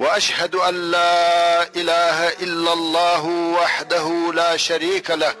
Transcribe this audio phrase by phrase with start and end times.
[0.00, 3.24] واشهد ان لا اله الا الله
[3.62, 5.34] وحده لا شريك له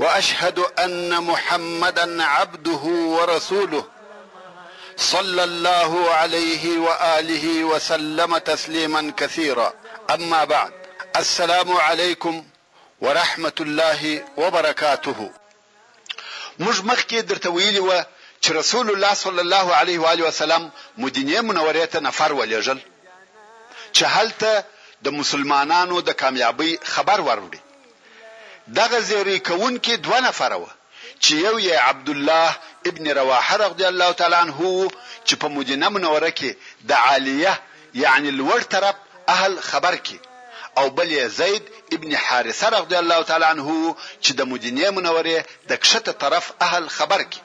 [0.00, 2.80] واشهد ان محمدا عبده
[3.16, 3.84] ورسوله
[4.96, 9.72] صلى الله عليه واله وسلم تسليما كثيرا
[10.14, 10.72] اما بعد
[11.16, 12.44] السلام عليكم
[13.00, 15.30] ورحمه الله وبركاته
[16.60, 18.00] موږ مخکې درته ویلي و
[18.46, 22.78] چې رسول الله صلی الله علیه و آله وسلم مدینه منورې ته نفر ولېږل
[23.96, 24.50] چې هلته
[25.04, 27.60] د مسلمانانو د کامیابی خبر وروړي
[28.78, 30.70] دغه زیری کون کې دوه نفر وو
[31.24, 32.48] چې یو یې عبد الله
[32.90, 34.58] ابن رواحه رضی الله تعالی عنه
[35.26, 36.50] چې په مدینه منوره کې
[36.88, 37.54] د عالیه
[38.04, 38.96] یعنی لوړ طرف
[39.34, 40.18] اهل خبر کې
[40.78, 41.64] او بل یې زید
[41.96, 43.68] ابن حارثه رضی الله تعالی عنه
[44.24, 45.36] چې د مدینه منوره
[45.70, 47.40] د کښته طرف اهل خبر کې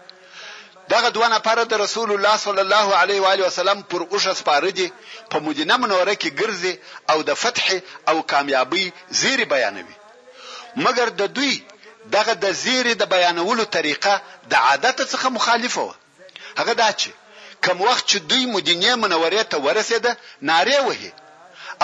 [0.89, 4.71] دغه دوه نفر د رسول الله صلی الله علیه و علیه وسلم پر اوښه سپاره
[4.71, 4.91] دي
[5.29, 6.73] په مدینه منوره کې ګرځي
[7.11, 7.65] او د فتح
[8.09, 9.95] او کامیابی زیری بیانوي
[10.83, 11.55] مګر د دوی
[12.15, 15.93] دغه د زیری د بیانولو طریقه د عادت څخه مخالفه و
[16.59, 17.09] هغه دا چې
[17.65, 20.11] کوم وخت چې دوی مدینه منوره ته ورسېده
[20.49, 21.11] ناره وهي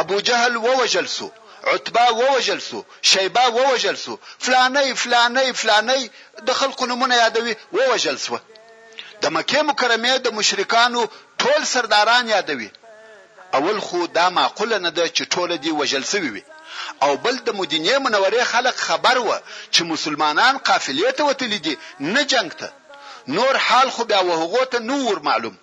[0.02, 1.30] ابو جهل ووجل سو
[1.72, 4.14] عتبه ووجل سو شیبه ووجل سو
[4.46, 6.04] فلانی فلانی فلانی
[6.48, 8.38] د خلکو نمونه یادوي ووجل سو
[9.22, 11.02] د مکه مکرمه د مشرکانو
[11.42, 12.70] ټول سرداران یادوي
[13.58, 16.44] اول خو دا معقوله نه ده چې ټول دی وجل سوي وي
[17.06, 19.30] او بل د مدینه منورې خلک خبر و
[19.74, 21.74] چې مسلمانان قافلې ته وتلې دي
[22.14, 22.68] نه جنگ ته
[23.38, 25.56] نور حال خو بیا وهغه ته نور معلوم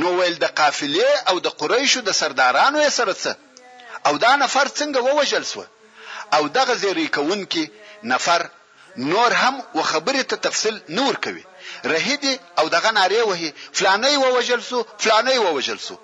[0.00, 3.32] نو ویل د قافلې او د قریشو د سردارانو یې سره څه
[4.06, 5.64] او دا نفر څنګه ووجل سو
[6.36, 7.64] او دغه زیری کون کې
[8.12, 8.40] نفر
[9.12, 11.44] نور هم وخبره ته تفصیل نور کوي
[11.86, 15.96] رهدي او دغه ناری وهي فلانه و وجلسو فلانه و وجلسو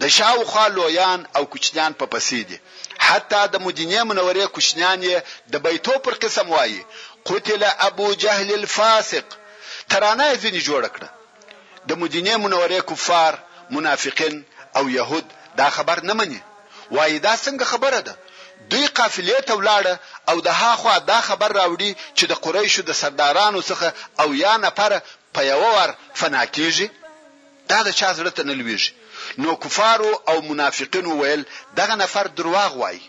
[0.00, 2.58] د شاوخوا لویان او کوچنیان په پسې دي
[2.98, 5.16] حتی د مدینه منورې کوچنیان یې
[5.52, 6.84] د بیتو پر قسم وایي
[7.26, 9.24] قتل ابو جهل الفاسق
[9.88, 11.08] ترانه ځینې جوړ کړه
[11.88, 13.38] د مدینه منورې کفار
[13.70, 14.44] منافقین
[14.76, 15.24] او يهود
[15.56, 16.40] دا خبر نه مني
[16.90, 18.16] وایي دا څنګه خبره ده
[18.70, 19.94] دوی قافلې ته ولاړه
[20.28, 25.00] او د هاخوا دا خبر راوړي چې د قریشو د سردارانو څخه او یا نفر
[25.36, 26.86] په یو ور فنا کیږي
[27.70, 28.92] دا د چا زړه ته نه لویږي
[29.42, 31.42] نو کفارو او منافقینو ویل
[31.80, 33.02] دغه نفر دروغ وایي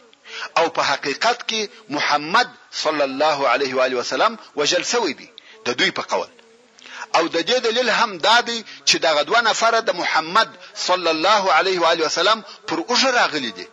[0.60, 1.62] او په حقیقت کې
[1.96, 2.50] محمد
[2.84, 5.28] صلی الله علیه و علیه وسلم وجل سوی دی
[5.66, 6.30] د دوی په قول
[7.18, 10.50] او د دې دلیل هم دا دی چې دغه دوه نفر د محمد
[10.88, 13.68] صلی الله علیه و علیه وسلم پر اوجه راغلي دي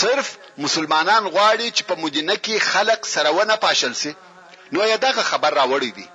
[0.00, 0.26] صرف
[0.64, 4.12] مسلمانان غواړي چې په مدینه کې خلق سره ونه پاشل سي
[4.72, 6.06] نو یې دغه خبر راوړی دی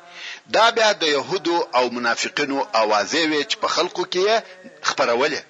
[0.54, 4.24] دا بیا د يهودو او منافقینو اوازې وي چې په خلکو کې
[4.90, 5.42] خبرولې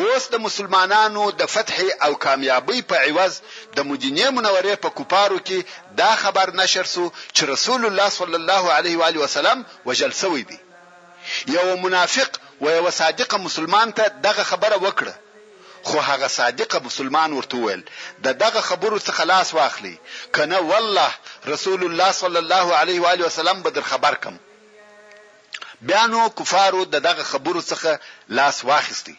[0.00, 3.32] اوس د مسلمانانو د فتح او کامیابی په عوض
[3.76, 5.58] د مدینه منورې په کوپارو کې
[6.00, 7.04] دا خبر نشر سو
[7.36, 9.58] چې رسول الله صلی الله علیه و علیه وسلم
[9.88, 10.58] وجل سوی دی
[11.56, 12.30] یو منافق
[12.62, 15.14] و یو صادق مسلمان ته دغه خبره وکړه
[15.82, 17.82] خو هغه صادق مسلمان ورته وویل
[18.24, 19.96] د دغه خبرو څخه لاس واخلي
[20.34, 21.10] کنه والله
[21.52, 24.34] رسول الله صلی الله علیه و علیه وسلم به در خبر کم
[25.88, 27.90] بیا نو کفارو د دغه خبرو څخه
[28.38, 29.16] لاس واخیستي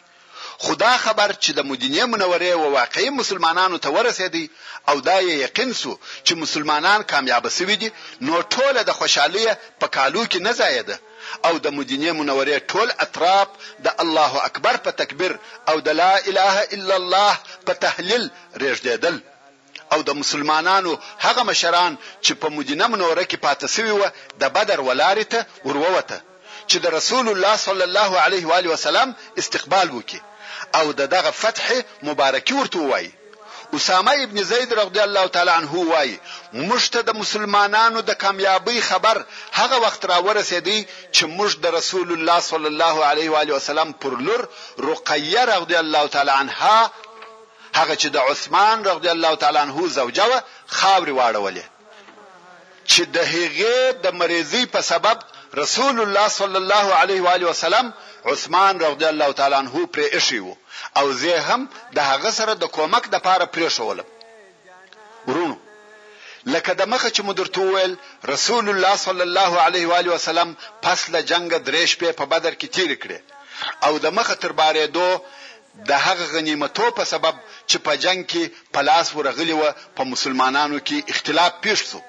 [0.64, 4.46] خدا خبر چې د مدینه منوره و واقعي مسلمانانو ته ورسېدی
[4.88, 5.92] او دا یې یقین سو
[6.26, 7.88] چې مسلمانان کامیاب سوي دي
[8.26, 9.46] نو ټوله د خوشحالۍ
[9.80, 10.88] په کالو کې نه زاید
[11.46, 13.48] او د مدینه منوره ټول اطراف
[13.84, 15.32] د الله اکبر په تکبیر
[15.70, 17.32] او د لا اله الا الله
[17.66, 18.24] په تهلیل
[18.62, 19.16] رېږدېدل
[19.92, 20.92] او د مسلمانانو
[21.24, 21.92] هغه مشران
[22.24, 24.02] چې په مدینه منوره کې پاتې شوی و
[24.40, 26.16] د بدر ولارې ته ورووته
[26.70, 29.08] چې د رسول الله صلی الله علیه و وسلم
[29.42, 30.20] استقبال وکړي
[30.78, 31.66] او د دغه فتح
[32.08, 33.10] مبارکي ورته وایي
[33.72, 36.18] اسامه ابن زید رضی الله تعالی عنه وای
[36.54, 42.12] موږ ته د مسلمانانو د کامیابی خبر هغه وخت را ورسېدی چې موږ د رسول
[42.12, 46.90] الله صلی الله علیه و علیه وسلم پر لور رقیه رضی الله تعالی عنها
[47.74, 51.64] هغه چې د عثمان رضی الله تعالی عنه زوجه و خاوري واړولې
[52.92, 55.18] چې د هغه د مریضي په سبب
[55.56, 57.92] رسول الله صلی الله علیه و علیه وسلم
[58.32, 60.54] عثمان رضی الله تعالی عنه پرې ایښی وو
[60.96, 61.62] او زه هم
[61.96, 64.08] د هغه سره د کومک د پاره پریښولم
[65.28, 65.56] ورونو
[66.54, 67.92] لکه د مخه چې مدرته ویل
[68.34, 70.48] رسول الله صلی الله علیه و علیه وسلم
[70.84, 73.18] پس له جنگ درې شپې په بدر کې تیر کړې
[73.86, 75.08] او د مخه تر بارې دو
[75.90, 77.34] د هغه غنیمتو په سبب
[77.70, 78.42] چې په جنگ کې
[78.74, 79.70] پلاس ورغلی و
[80.00, 82.00] په مسلمانانو کې اختلاف پیښ شو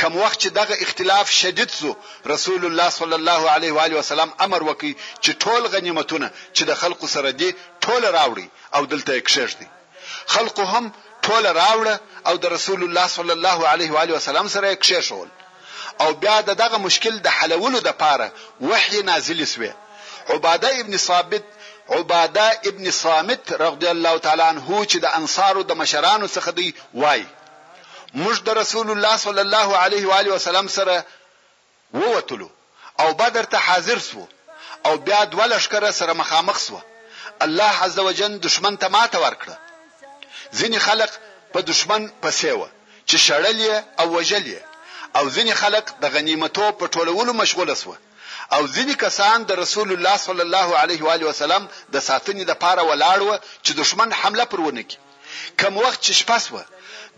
[0.00, 1.92] کوم وخت چې دغه اختلاف شدید سو
[2.32, 4.92] رسول الله صلی الله علیه و علیه وسلم امر وکړي
[5.24, 7.50] چې ټول غنیمتونه چې د خلکو سره دي
[7.86, 9.68] ټول راوړي او دلته یې کښېږدي
[10.34, 10.92] خلکو هم
[11.28, 15.28] ټول راوړه او د رسول الله صلی الله علیه و علیه وسلم سره یې کښېښول
[16.00, 18.28] او بیا دغه مشکل د حلولو د پاره
[18.60, 19.70] وحی نازل سوی
[20.34, 21.44] عباده ابن ثابت
[21.96, 26.72] عباده ابن صامت رضی الله تعالی عنه چې د انصارو د مشرانو څخه دی
[27.04, 27.24] وای
[28.22, 30.96] موږ د رسول الله صلی الله علیه و علیه وسلم سره
[32.00, 32.48] ووتلو
[33.00, 34.24] او بدر ته حاضر سو
[34.86, 36.78] او بیا د ولشکره سره مخامخ سو
[37.44, 39.56] الله عزوجل دشمن ته ماته ورکړه
[40.58, 41.10] ځینی خلق
[41.52, 42.62] په دشمن پسې و
[43.08, 44.58] چې شړلې او وجلې
[45.16, 47.92] او ځینی خلق د غنیمتو په ټولولو مشغوله سو
[48.54, 51.62] او ځینی کسان د رسول الله صلی الله علیه و علیه وسلم
[51.94, 53.30] د ساتنې لپاره ولاړ و
[53.64, 54.96] چې دشمن حمله پر ونه کی
[55.60, 56.56] کم وخت چې شپاس و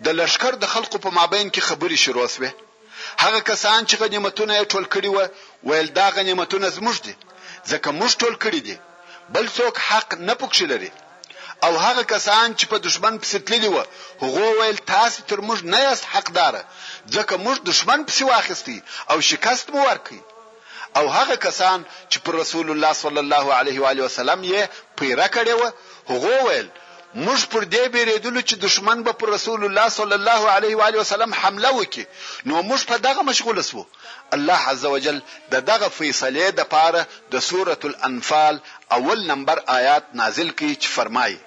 [0.04, 2.50] د لشکر د خلقو په مابین کې خبري شروع شوه
[3.22, 5.18] هغه کسان چې غنیمتونه ټول کړي و
[5.68, 7.14] ویل دا غنیمتونه زموږ دي
[7.70, 8.76] ځکه موږ ټول کړي دي
[9.34, 10.90] بل څوک حق نه پکښ لري
[11.66, 13.78] او هغه کسان چې په دشمن پسې تللی و
[14.22, 16.54] هغه ویل تاسو تر موږ نه یاست حقدار
[17.14, 18.78] ځکه موږ دشمن پسې واخیستی
[19.10, 20.20] او شکست مو ورکړي
[20.98, 21.78] او هغه کسان
[22.10, 24.62] چې پر رسول الله صلی الله علیه و علیه وسلم یې
[24.98, 25.62] پیرا کړي و
[26.12, 26.68] هغه ویل
[27.14, 31.00] موږ پر دې بیرېدل چې دشمن به پر رسول الله صلی الله علیه و علیه
[31.00, 32.04] وسلم حمله وکړي
[32.46, 33.84] نو موږ په دغه مشغول سو
[34.36, 35.20] الله عزوجل
[35.52, 38.58] د دغه فیصله د پاره د سوره الانفال
[38.96, 41.40] اول نمبر آیات نازل کړي چې فرمایي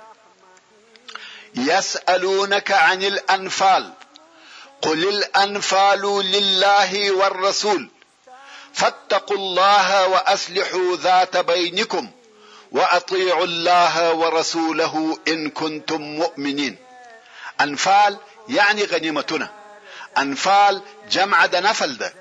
[1.55, 3.91] يسألونك عن الأنفال
[4.81, 7.89] قل الأنفال لله والرسول
[8.73, 12.07] فاتقوا الله وأصلحوا ذات بينكم
[12.71, 16.77] واطيعوا الله ورسوله ان كنتم مؤمنين
[17.61, 18.17] انفال
[18.49, 19.49] یعنی غنیمتونه
[20.17, 22.13] انفال جمع د نفل ده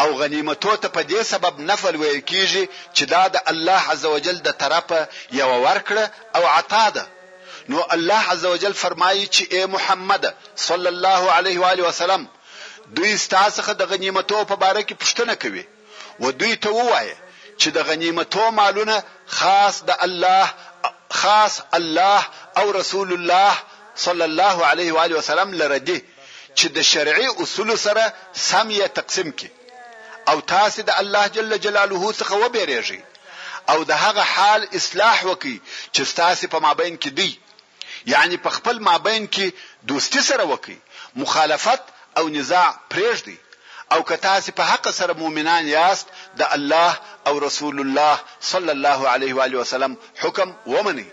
[0.00, 2.68] او غنیمتو ته په دې سبب نفل ویل کیږي
[2.98, 7.06] چې دا د الله عزوجل د طرفه یو ورکړه او عطا ده
[7.68, 12.26] نو الله عزوجل فرمایي چې اے محمد صلی الله علیه و علیه وسلم
[12.86, 15.64] دوی ستاسو څخه د غنیمتو په باره کې پوښتنه کوي
[16.20, 17.14] و دوی ته ووایي
[17.60, 18.96] چې د غنیمتو مالونه
[19.38, 20.46] خاص د الله
[21.20, 22.20] خاص الله
[22.60, 23.52] او رسول الله
[24.06, 25.98] صلی الله علیه و علیه وسلم لره دي
[26.58, 28.04] چې د شرعي اصول سره
[28.48, 29.50] سم یې تقسیم کی
[30.30, 33.00] او تاسو د الله جل جلاله څخه وبېریږئ
[33.72, 35.56] او د هغه حال اصلاح وکي
[35.94, 37.32] چې تاسو په مابین کې دی
[38.12, 39.46] یعنی په خپل مابین کې
[39.90, 40.78] دوستی سره وکي
[41.22, 41.82] مخالفت
[42.18, 43.36] او نزاع پرېږدئ
[43.94, 46.06] او که تاسو په حق سره مؤمنان یاست
[46.36, 46.92] د الله
[47.26, 51.06] او رسول الله صلی الله علیه و علیه وسلم حکم ومني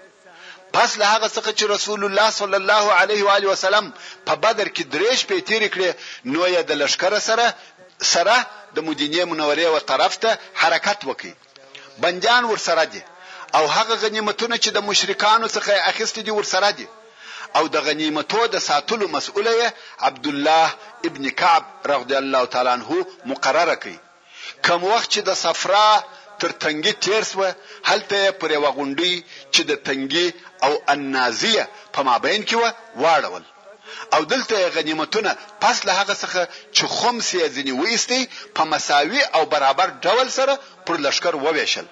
[0.74, 3.94] پس له هغه څخه چې رسول الله صلی الله علیه و علیه وسلم
[4.26, 5.94] په بدر کې درېش په تیر کړې
[6.26, 7.54] نو یې د لشکره سره
[8.14, 8.36] سره
[8.76, 11.34] د مدینه منورې و طرف ته حرکت وکړي
[11.98, 13.04] بنجان ورسره دي
[13.56, 16.88] او هغه غنیمتونه چې د مشرکانو څخه اخیستې دي ورسره دي
[17.58, 19.56] او د غنیمتو د ساتلو مسؤله
[20.08, 20.68] عبد الله
[21.10, 22.90] ابن کعب رضی الله تعالی عنہ
[23.32, 23.98] مقرره کړي
[24.66, 25.88] کوم وخت چې د صفرا
[26.42, 27.40] تر تنګي تیر سو
[27.90, 29.16] هلته پر وغونډي
[29.54, 30.28] چې د تنګي
[30.66, 32.64] او النازیه په مابین کې و
[33.04, 33.46] واړول
[34.16, 35.32] او دلته غنیمتونه
[35.64, 36.42] پس له هغه څخه
[36.76, 38.22] چې خمس یې ځنی وېستي
[38.56, 40.54] په مساوي او برابر ډول سره
[40.86, 41.88] پر لشکر وویشل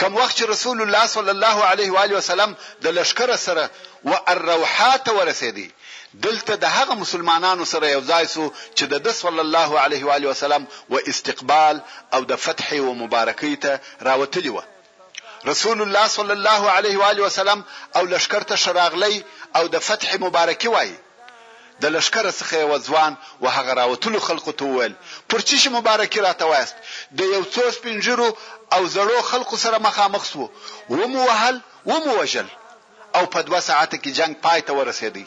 [0.00, 2.54] کوم وخت چې رسول الله صلی الله علیه و علیه وسلم
[2.84, 3.70] د لشکره سره
[4.04, 5.68] و الروحات ورسېدی
[6.26, 8.44] دلته د هغه مسلمانانو سره یو ځای سو
[8.76, 10.64] چې د صلی الله علیه و علیه وسلم
[10.96, 11.80] و استقبال
[12.18, 13.80] او د فتح او مبارکۍ ته
[14.10, 14.62] راوتلی و
[15.50, 17.64] رسول الله صلی الله علیه و علیه وسلم
[17.96, 19.22] او لشکره شراغلی
[19.60, 20.96] او د فتح مبارکي وایي
[21.82, 24.94] د لشکره څخه یو ځوان و هغه راوتلو خلکو ته وویل
[25.32, 26.76] پرچیش مبارکي راته وایست
[27.18, 28.28] د یو څو سپینجرو
[28.74, 30.48] او زړو خلکو سره مخامخ سو
[30.90, 31.60] و مو وهل
[31.90, 32.48] و مو وجل
[33.16, 35.26] او په دوه ساعته کې جنگ پای ته ورسېدی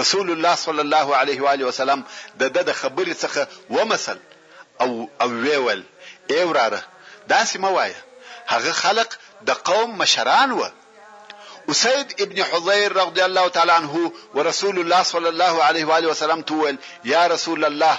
[0.00, 2.04] رسول الله صلی الله علیه و آله وسلم
[2.42, 3.46] د د خبرې څخه
[3.76, 4.18] ومسل
[4.82, 4.90] او
[5.24, 5.80] او ویول
[6.30, 6.82] ایوراره
[7.30, 7.96] داسې موایا
[8.52, 9.18] هغه خلق
[9.48, 10.68] د قوم مشران وو
[11.70, 16.78] اسید ابن حضير رضي الله تعالى عنه ورسول الله صلى الله عليه واله وسلم تول
[17.04, 17.98] يا رسول الله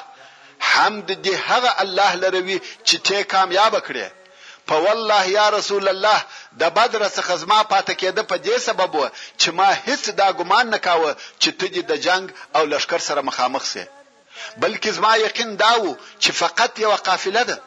[0.60, 4.10] حمد دې هغه الله لروي چې ته کامیاب کړې
[4.72, 6.26] په والله یا رسول الله
[6.64, 10.70] د بدر څخه زما پاتې کېده په دې سبب و چې ما هیڅ دا ګمان
[10.74, 13.86] نه کاوه چې ته د جنگ او لشکر سره مخامخ سې
[14.66, 17.62] بلکې زما یقین داو چې فقط یو قافله ده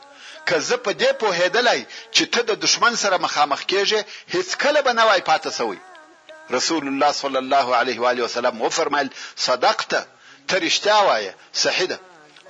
[0.47, 1.81] که زه په دې پوهېدلای
[2.13, 4.05] چې ته د دشمن سره مخامخ کېږې
[4.37, 5.79] هیڅ کله به نه وای پاتې سوی
[6.51, 10.07] رسول الله صلی الله علیه و آله وسلم وفرمایل صدقت
[10.49, 12.01] ترشتیا وایه صحیح ده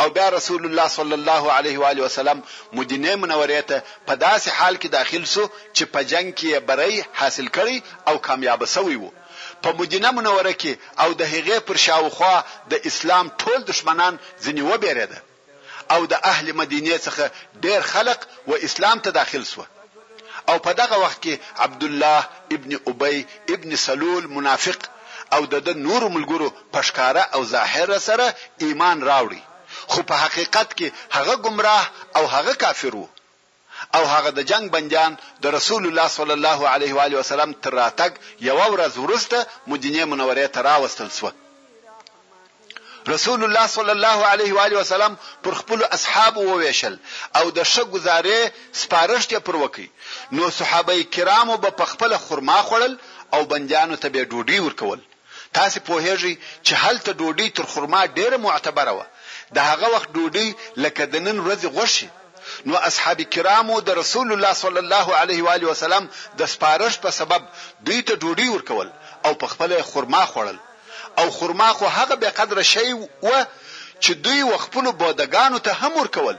[0.01, 4.49] او بیا رسول الله صلی الله علیه و آله وسلم مدینه منورې ته په داسې
[4.49, 9.11] حال کې داخل سو چې په جنگ کې بری حاصل کړي او کامیاب سوی وو
[9.63, 15.19] په مدینه منوره کې او د هغې پر شاوخوا د اسلام ټول دشمنان ځنی وبېرېده
[15.91, 17.31] او د اهل مدینه څخه
[17.63, 19.67] ډېر خلق و اسلام ته داخل سوه
[20.51, 21.35] او په دغه وخت کې
[21.65, 22.19] عبد الله
[22.57, 23.19] ابن ابي
[23.55, 24.79] ابن سلول منافق
[25.35, 28.27] او د نور ملګرو پښکاره او ظاهر سره
[28.65, 29.43] ایمان راوړي
[29.91, 31.85] خو په حقیقت کې هغه گمراه
[32.17, 33.09] او هغه کافر وو
[33.97, 37.73] او هغه د جنگ بنجان د رسول الله صلی الله علیه و علیه وسلم تر
[37.81, 38.13] راتګ
[38.49, 39.39] یو ورځ ورسته
[39.73, 41.29] مدینه منوره ته راوستل شو
[43.09, 46.97] رسول الله صلی الله علیه و علیه وسلم پر خپل اصحاب وویشل
[47.37, 48.39] او د ښه گزارې
[48.83, 49.89] سپارښت یې پر وکي
[50.37, 52.97] نو صحابه کرامو په خپل خرما خوړل
[53.35, 55.01] او بنجانو ته به ډوډۍ ورکول
[55.59, 56.35] تاسو په هیږي
[56.67, 59.01] چې هلته ډوډۍ تر خرما ډیره معتبره و
[59.57, 62.09] د هغه وخت ډوډۍ لکه د نن ورځې غوښي
[62.67, 66.09] نو اصحاب کرامو د رسول الله صلی الله علیه و علیه وسلم
[66.41, 67.43] د سپارښت په سبب
[67.87, 68.89] دوی ته ډوډۍ ورکول
[69.25, 70.57] او په خپل خرما خوړل
[71.19, 72.93] او خرما خو هغه به قدر شی
[73.23, 73.31] و
[74.01, 76.37] چې دوی وخپلو بادګانو ته هم ورکول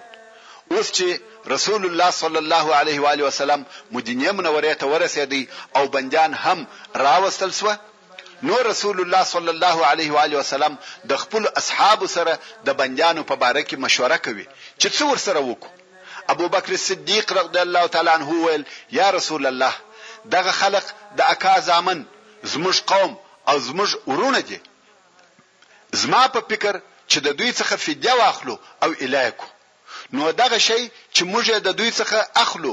[0.71, 1.19] اوس چې
[1.51, 6.67] رسول الله صلی الله علیه و علیه وسلم مدینه منوره ته ورسېدی او بنجان هم
[6.95, 7.75] راوستل سو
[8.43, 10.77] نو رسول الله صلی الله علیه و علیه وسلم
[11.09, 14.47] د خپل اصحاب سره د بنجانو په باره کې مشوره کوي
[14.79, 15.69] چې څو ورسره وکړو
[16.33, 19.73] ابو بکر صدیق رضی الله تعالی عنه ویل یا رسول الله
[20.31, 20.83] دغه خلق
[21.17, 22.05] د اکا زامن
[22.43, 23.17] زموږ قوم
[23.49, 24.59] او زموږ ورونه دي
[26.01, 26.75] زما په فکر
[27.11, 29.47] چې د دوی څخه فدیه واخلو او الایکو
[30.15, 30.81] نو دغه شی
[31.15, 32.71] چې موږ د دوی څخه اخلو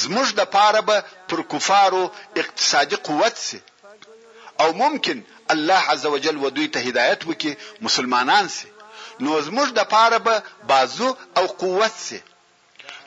[0.00, 0.96] زموږ د پاره به
[1.28, 2.02] پر کفارو
[2.40, 3.58] اقتصادي قوت سي
[4.62, 5.18] او ممکن
[5.54, 7.52] الله عزوجل و دوی ته هدایت وکي
[7.86, 8.68] مسلمانان سي
[9.22, 10.34] نو زموږ د پاره به
[10.70, 12.18] بازو او قوت سي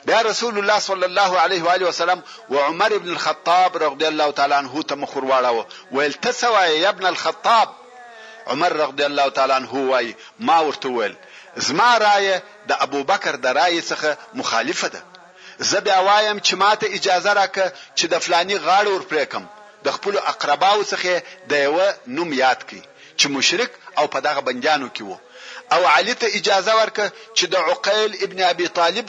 [0.06, 4.32] بیا رسول الله صلی الله علیه و آله وسلم و عمر ابن الخطاب رضی الله
[4.32, 7.68] تعالی عنه ته مخور واړه ویل ته سوای ابن الخطاب
[8.46, 11.16] عمر رضی الله تعالی عنه وای ما ورته ویل
[11.56, 15.02] زما رایه د ابو بکر د رایه څخه مخالفه ده
[15.58, 19.42] زه بیا وایم چې ماته اجازه راکه چې د فلانی غاړه ور پرېکم
[19.84, 22.82] د خپل اقرباو څخه د یو نوم یاد کړي
[23.20, 25.18] چې مشرک او په دغه بنجانو کې وو
[25.72, 29.06] او علي ته اجازه ورکه چې د عقيل ابن ابي طالب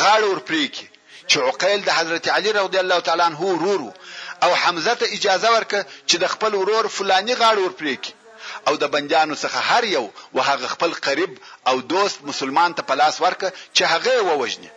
[0.00, 0.86] غاړه ورپرې کی
[1.30, 3.80] چې عقیل د حضرت علی رضی الله تعالی عنہ ورور
[4.44, 5.72] او حمزه ته اجازه ورک
[6.06, 8.12] چې د خپل ورور فلانی غاړه ورپرې کی
[8.68, 10.04] او د بنجانو څخه هر یو
[10.36, 11.32] وهغه خپل قریب
[11.68, 13.42] او دوست مسلمان ته پلاس ورک
[13.74, 14.70] چې هغه ووجني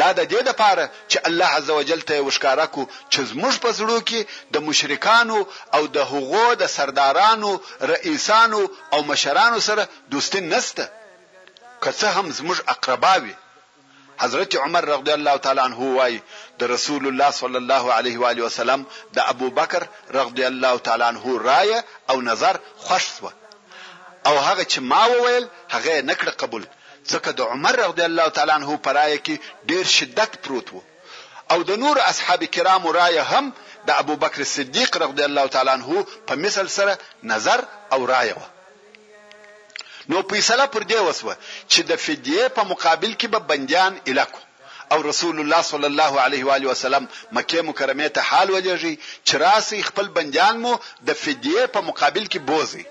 [0.00, 4.20] دا د دې لپاره چې الله عزوجل ته وشکاره کو چې زموږ په زړه کې
[4.54, 5.38] د مشرکانو
[5.76, 7.50] او د هغو د سردارانو
[7.92, 8.62] رئیسانو
[8.92, 10.84] او مشرانو سره دوستي نسته
[11.82, 13.34] که څه هم زموږ اقرباوي
[14.18, 16.20] حضرت عمر رضی الله تعالی عنه وای
[16.58, 19.82] د رسول الله صلی الله علیه و علیه وسلم د ابو بکر
[20.14, 21.78] رضی الله تعالی عنه رائے
[22.10, 22.56] او نظر
[22.86, 23.30] خوښ شو
[24.26, 25.44] او هغه چې ما وویل
[25.74, 26.64] هغه نکړه قبول
[27.12, 29.36] ځکه د عمر رضی الله تعالی عنه پرای کې
[29.72, 30.80] ډیر شدت پروت وو
[31.52, 33.50] او د نور اصحاب کرامو رائے هم
[33.86, 37.60] د ابو بکر صدیق رضی الله تعالی عنه په مثل سره نظر
[37.92, 38.46] او رائے وو
[40.08, 41.34] نو فیصله پر دې وسوه
[41.68, 44.40] چې د فدیه په مقابل کې به بنديان الکو
[44.94, 48.94] او رسول الله صلی الله علیه و علیه وسلم مکه مکرمه ته حال ولېږي
[49.26, 50.72] چې راسي خپل بنديان مو
[51.10, 52.84] د فدیه په مقابل کې بوزي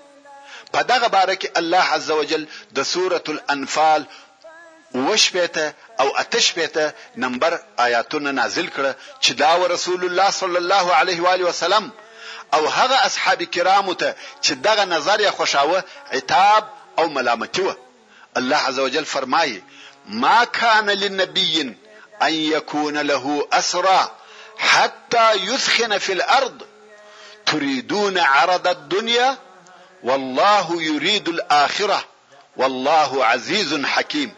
[0.76, 2.46] په دغه باره کې الله عزوجل
[2.80, 4.04] د سوره الانفال
[4.94, 6.94] وشپته او اتشپته
[7.26, 8.92] نمبر آیاتونه نازل کړه
[9.24, 11.90] چې دا رسول الله صلی الله علیه و علیه وسلم
[12.56, 15.82] او هغه اصحاب کرامو ته چې دغه نظر یې خوشاوه
[16.18, 17.74] عتاب او ملامتي و
[18.36, 19.62] الله عز وجل فرمایي
[20.06, 21.60] ما كان للنبي
[22.22, 24.16] ان يكون له اسرى
[24.58, 26.62] حتى يثخن في الارض
[27.46, 29.38] تريدون عرض الدنيا
[30.02, 32.04] والله يريد الاخره
[32.56, 34.34] والله عزيز حكيم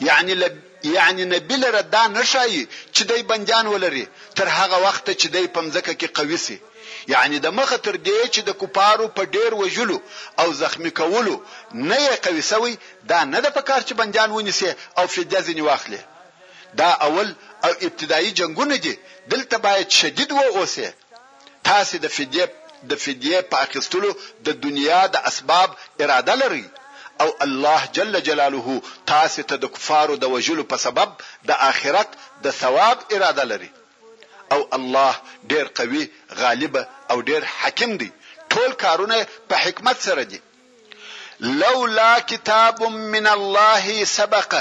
[0.00, 5.26] يعني لب یعنی نبی لره دا نشایي چې دای بنجان ولري تر هغه وخت چې
[5.26, 6.58] دای پمځکه کې قوي سي
[7.14, 9.98] یعنی د مخه تر دې چې د کوپارو په ډیر وجلو
[10.40, 11.36] او زخمی کولو
[11.88, 12.72] نه یې قوي سوی
[13.10, 16.00] دا نه د پکار چې بندیان ونیسي او فدیه ځنی واخلي
[16.80, 17.28] دا اول
[17.66, 18.94] او ابتدایي جنگونه دي
[19.32, 20.88] دلته باید شدید و اوسه
[21.68, 22.46] تاسو د فدیه
[22.90, 24.10] د فدیه په اخیستلو
[24.46, 25.68] د دنیا د اسباب
[26.02, 26.66] اراده لري
[27.22, 28.68] او الله جل جلاله
[29.12, 31.08] تاسو ته د کفارو د وجلو په سبب
[31.48, 32.10] د آخرت
[32.44, 33.70] د ثواب اراده لري
[34.52, 35.14] او الله
[35.50, 36.08] ډیر قوي
[36.42, 36.76] غالب
[37.10, 38.10] او ډیر حکیم دی
[38.52, 39.16] ټول کارونه
[39.48, 40.40] په حکمت سره دي
[41.60, 42.82] لولا كتاب
[43.12, 44.52] من الله سبق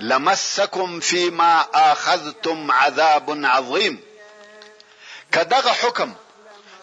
[0.00, 1.54] لمسكم فيما
[1.92, 3.94] اخذتم عذاب عظيم
[5.34, 6.10] کداغه حکم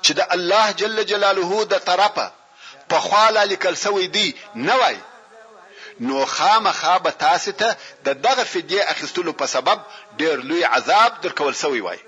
[0.06, 2.28] چې د الله جل جلاله د طرفه
[2.94, 4.98] په خواله لیکل سوی دی نه وای
[6.08, 7.76] نو خامخا به تاسو ته
[8.06, 9.82] د دغه فدیه اخیستلو په سبب
[10.22, 12.00] ډیر لوی عذاب درکول سوی وای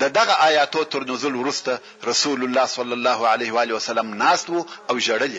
[0.00, 1.72] د دغه آیاتو تر نزول وروسته
[2.10, 4.58] رسول الله صلی الله علیه و علیه وسلم ناستو
[4.90, 5.36] او جړل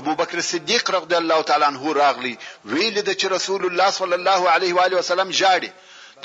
[0.00, 2.34] ابو بکر صدیق رضی الله تعالی عنہ راغلی
[2.72, 5.70] ویل د چې رسول الله صلی الله علیه و علیه وسلم جاړي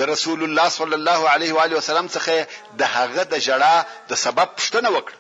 [0.02, 2.48] د رسول الله صلی الله علیه و علیه وسلم څخه
[2.84, 5.18] د هغه د جړه د سبب پوښتنه وکړه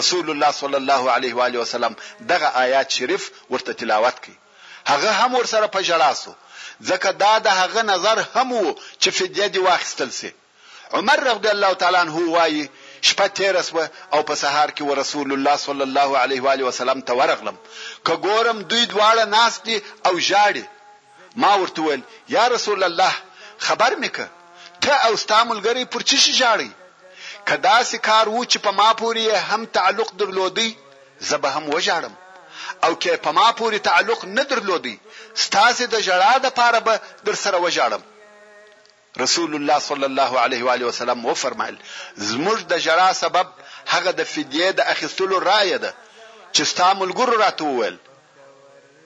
[0.00, 1.96] رسول الله صلی الله علیه و علیه وسلم
[2.34, 4.34] دغه آیات شریف ورته تلاوت کړي
[4.90, 6.30] هغه هم ورسره په جړاسو
[6.90, 8.52] ځکه دا د هغه نظر هم
[9.00, 10.32] چې فدیه دی واخستل سي
[10.94, 12.66] عمر رضی الله تعالی عنہ وایي
[13.08, 13.78] شپه تیرس و
[14.12, 17.58] او په سهار کې رسول الله صلی الله علیه و علیه وسلم ته ورغلم
[18.06, 19.76] که ګورم دوی دواړه ناس دي
[20.06, 20.64] او ژاړي
[21.44, 22.02] ما ورته ویل
[22.36, 23.12] یا رسول الله
[23.68, 24.20] خبر میک
[24.86, 26.70] ته او استعمالګری پر چی شي ژاړي
[27.52, 30.68] کدا سکار و چې په ما پورې هم تعلق درلودي
[31.32, 32.12] زبه هم وژاړم
[32.84, 34.98] او که په ما پورې تعلق نه درلودي
[35.48, 38.02] ستاسو د جړا د پاره به در سره وژاړم
[39.20, 41.76] رسول الله صلی الله علیه و علیه وسلم و فرمایل
[42.18, 43.46] زموږ د جرا سبب
[43.86, 45.94] هغه د فدیه د اخیستلو رایه ده
[46.54, 47.96] چې ستامل ګور راتول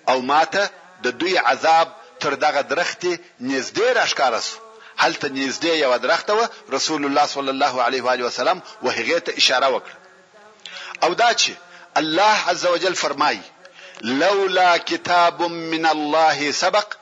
[0.08, 0.70] او ماته
[1.04, 1.88] د دوی عذاب
[2.24, 3.12] تر دغه درختې
[3.50, 4.58] نږدې راښکار شو
[5.02, 9.34] هلته نږدې یو درخته و رسول الله صلی الله علیه و علیه وسلم وهغه ته
[9.36, 9.96] اشاره وکړه
[11.02, 11.50] او دا چې
[11.96, 13.42] الله عز وجل فرمایي
[14.00, 16.94] لولا كتاب من الله سبق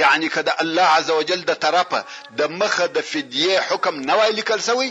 [0.00, 2.00] یعنی کله الله عزوجل د طرفه
[2.38, 4.90] د مخه د فدیه حکم نه وای لیکل سوی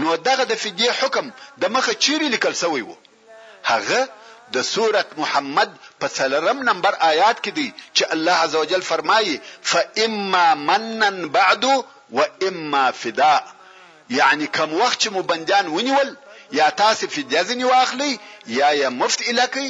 [0.00, 1.26] نو دغه د فدیه حکم
[1.62, 2.96] د مخه چیرې لیکل سوی وو
[3.70, 4.00] هغه
[4.54, 9.36] د سوره محمد په څلرم نمبر آیات کې دی چې الله عزوجل فرمایي
[9.72, 11.64] فإما منن بعد
[12.18, 13.42] وإما فداء
[14.20, 16.10] یعنی کوم وخت چې مو بندیان ونیول
[16.60, 18.12] یا تاسو فدیه ځنی واخلي
[18.60, 19.68] یا یا مفت الکی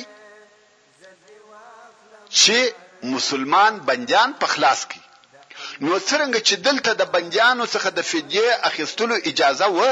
[2.43, 2.59] چې
[3.03, 5.01] مسلمان بندیان په خلاص کی
[5.81, 9.87] نو څنګه چې دلته د بندیانو څخه د فدیه اخیستلو اجازه و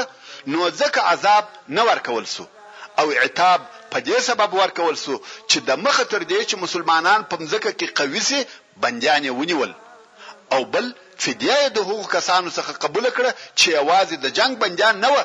[0.55, 1.45] نو ځکه عذاب
[1.79, 2.45] نه ورکول سو
[3.03, 5.15] او عتاب په دې سبب ورکول سو
[5.49, 8.43] چې د مخه تر دې چې مسلمانان په مځکه کې قوي سي
[8.85, 9.73] بندیان ونیول
[10.55, 10.91] او بل
[11.25, 15.17] فدیه د هغو کسانو څخه قبول کړه چې یوازې د جنگ بندیان نه و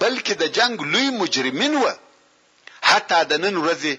[0.00, 1.90] بلکې د جنگ لوی مجرمین و
[2.90, 3.94] حتی د نن ورځې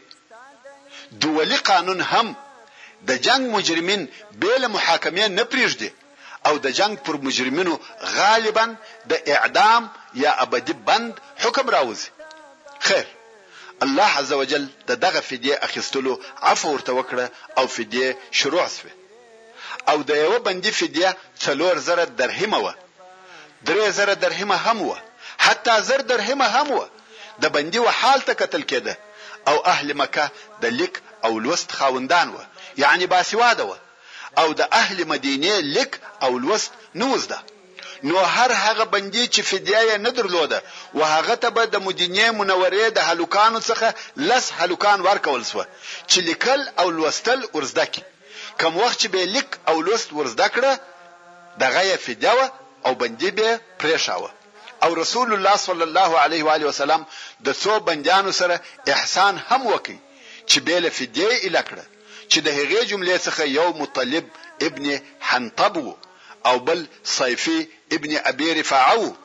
[1.26, 2.34] دولي قانون هم
[3.10, 4.02] د جنگ مجرمین
[4.44, 5.89] بیل محاکمه نه پریږدي
[6.48, 7.76] او د جنگ پر مجرمینو
[8.18, 8.66] غالبا
[9.12, 9.84] د اعدام
[10.24, 11.10] یا ابدي بند
[11.44, 12.10] حکم راوځي
[12.88, 13.06] خیر
[13.86, 16.13] الله عزوجل د دغه فدیه اخیستلو
[16.52, 17.26] عفو ورته وکړه
[17.58, 18.92] او فدیه شروع شوه
[19.92, 21.10] او د یو بندي فدیه
[21.44, 22.68] څلور زره درهمه و
[23.68, 24.92] درې زره درهمه هم و
[25.46, 26.80] حتی زر درهمه هم و
[27.42, 28.94] د بندي و حال ته قتل کېده
[29.50, 30.26] او اهل مکه
[30.62, 30.94] د لیک
[31.26, 32.38] او لوست خاوندان و
[32.78, 33.76] یعنی باسواده و
[34.38, 37.40] او د اهل مدینه لیک او لوست نه وزده
[38.04, 40.64] نو هر هغه بندي چې فدیه نه درلوده
[40.96, 43.88] او هغه ته به د مدینه منورې د هلوکانو څخه
[44.30, 45.64] لس هلوکان ورکول سو
[46.12, 47.94] چې لیکل او لوستل ورزدک
[48.60, 50.72] کم وخت چې به لیک او لوست ورزدکړه
[51.60, 52.46] دغه فدیه
[52.86, 54.30] او بندي به پرېښاوه
[54.84, 57.06] او رسول الله صلی الله علیه و علیه وسلم
[57.46, 58.56] د څو بندیانو سره
[58.88, 60.00] احسان هم وکي
[60.52, 61.84] چې به له فدیه الکړه
[62.32, 64.26] چې د هغې جملې څخه یو مطلب
[64.68, 64.86] ابن
[65.30, 65.76] حنطب
[66.50, 66.80] او بل
[67.18, 67.60] صيفي
[67.96, 69.16] ابن ابي رفاعه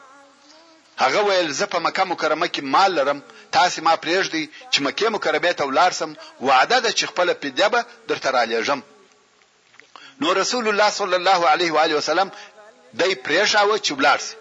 [1.02, 3.18] هغه ویل زه په مکه مکرمه کې مال لرم
[3.56, 6.10] تاسو ما پرېږدي چې مکه مکرمه ته ولارسم
[6.46, 8.80] وعده ده چې خپل پیډه به درته را لېږم
[10.20, 12.28] نو رسول الله صلی الله علیه و علیه وسلم
[13.00, 14.34] دای پرېښاوه چې ولارسي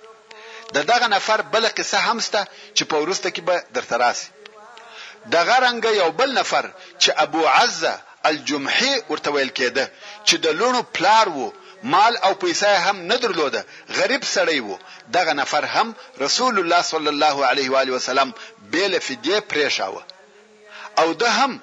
[0.76, 2.40] د دغه نفر بل قصه همسته
[2.76, 4.28] چې په ورسته کې به درته راسي
[5.36, 6.66] دغه رنګ یو بل نفر
[7.02, 9.86] چې ابو عزه الجمحي ورته ویل کېده
[10.28, 11.48] چې د لونو پلار وو
[11.94, 13.62] مال او پیسې هم نه درلوده
[14.00, 14.78] غریب سړی وو
[15.18, 15.88] دغه نفر هم
[16.26, 18.30] رسول الله صلی الله علیه و آله وسلم
[18.74, 20.04] بیل فدیه پریښاوه
[21.02, 21.60] او ده هم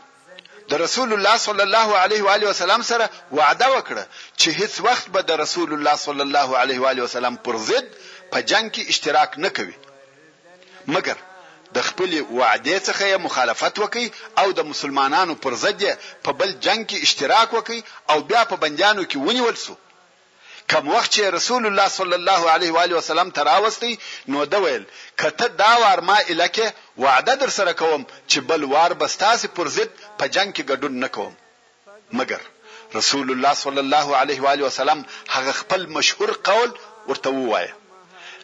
[0.71, 4.05] د رسول الله صلی الله علیه و آله وسلم سره وعده وکړه
[4.41, 7.87] چې هیڅ وخت به د رسول الله صلی الله علیه و آله وسلم پر ضد
[8.33, 9.77] په جنگ کې اشتراک نه کوي
[10.95, 11.17] مګر
[11.77, 14.07] د خپل وعده څخه مخالفت وکي
[14.43, 15.83] او د مسلمانانو پر ضد
[16.27, 17.81] په بل جنگ کې اشتراک وکي
[18.15, 19.75] او بیا په بندیانو کې ونیول سو
[20.73, 23.93] کوم وخت چې رسول الله صلی الله علیه و علیه وسلم تراوستي
[24.35, 24.85] نو دا ویل
[25.23, 26.67] کته دا وار ما الکه
[27.05, 29.91] وعده در سره کوم چې بل وار بستاسي پر ضد
[30.23, 31.33] په جنگ کې ګډون نکوم
[32.23, 32.43] مګر
[33.03, 35.05] رسول الله صلی الله علیه و علیه وسلم
[35.39, 36.71] هغه خپل مشهور قول
[37.09, 37.71] ورته وایي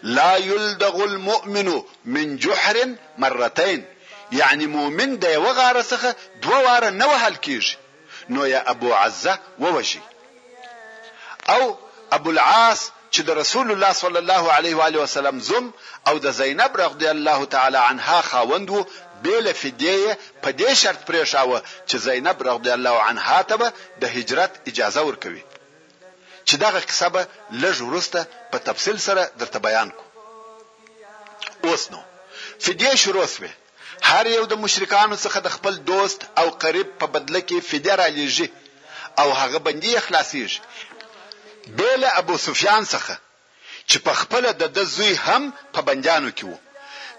[0.02, 2.76] لا يلدغ المؤمن من جحر
[3.18, 3.84] مرتين
[4.32, 7.76] یعنی مؤمن د یو غاره څخه دوه واره نه وهل کیږي
[8.30, 10.00] نو یا ابو عزه ووجي
[11.48, 11.76] او
[12.18, 12.80] ابو العاص
[13.14, 15.70] چې د رسول الله صلی الله علیه و علیه وسلم زم
[16.08, 18.84] او د زینب رضی الله تعالی عنها خاوند وو
[19.22, 23.72] بیل فدیه په دې شرط پرې شاوه چې زینب رضی الله عنها ته
[24.04, 25.44] د هجرت اجازه ورکوي
[26.50, 27.22] چې دغه قصه به
[27.62, 30.02] لږ ورسته په تفصیل سره درته بیان کو
[31.66, 32.00] اوس نو
[32.64, 33.50] فدیه شروع شوه
[34.10, 38.08] هر یو د مشرکانو څخه د خپل دوست او قریب په بدله کې فدیه را
[38.18, 38.48] لېږي
[39.20, 40.60] او هغه بندي اخلاصيږي
[41.78, 43.14] بیل ابو سفیان څخه
[43.88, 45.42] چې په خپل د د زوی هم
[45.74, 46.58] په بندیانو کې وو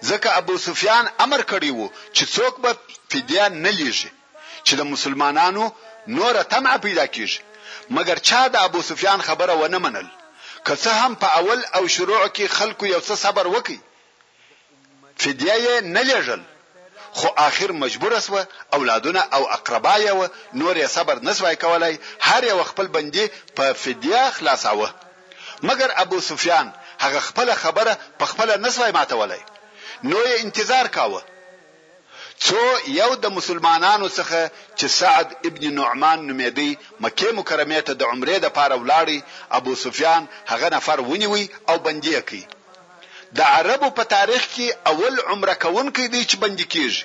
[0.10, 2.70] ځکه ابو سفیان امر کړی وو چې څوک به
[3.12, 4.10] فدیه نه لېږي
[4.66, 5.66] چې د مسلمانانو
[6.18, 7.40] نور تمع پیدا کیږي
[7.98, 10.08] مګر چا د ابو سفیان خبره ونه منل
[10.66, 13.80] که څه هم په اول او شروع کې خلکو یو څه صبر وکي
[15.22, 16.42] فدیه یې نه لېږل
[17.18, 18.42] خو آخر مجبور اسوه
[18.78, 20.30] اولادونه او اقربا یې
[20.62, 21.94] نور یې صبر نسوای کولای
[22.28, 23.26] هر یو خپل بندي
[23.58, 24.90] په فدیه خلاصاوه
[25.68, 26.68] مګر ابو سفیان
[27.04, 29.42] هغه خپل خبره په خپل نسوای ماتولای
[30.10, 31.22] نو یې انتظار کاوه
[32.48, 32.62] څو
[33.00, 34.40] یو د مسلمانانو څخه
[34.80, 36.72] چې سعد ابن نعمان نومېدی
[37.04, 39.20] مکه مکرمه ته د عمره د پاره ولاړی
[39.58, 42.42] ابو سفیان هغه نفر ونیوي او بندي کړ
[43.38, 47.04] د عربو په تاریخ کې اول عمره کوونکی دی چې بندي کیږي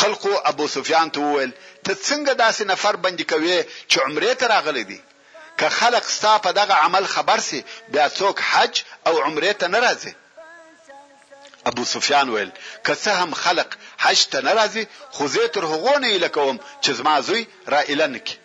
[0.00, 1.52] خلقو ابو سفیان ته وویل
[1.84, 3.56] ته څنګه داسې نفر بندي کوي
[3.90, 5.00] چې عمره ته راغلی دی
[5.58, 7.60] که خلق ستا په دغه عمل خبر سي
[7.92, 8.74] بیا څوک حج
[9.08, 10.12] او عمره ته نه راځي
[11.66, 12.50] ابو سفیان ویل
[12.84, 13.66] که څه هم خلق
[13.98, 18.38] حج ته ناراضي خو زه تر هغو نه لکوم چې زما زوی را اعلان کړي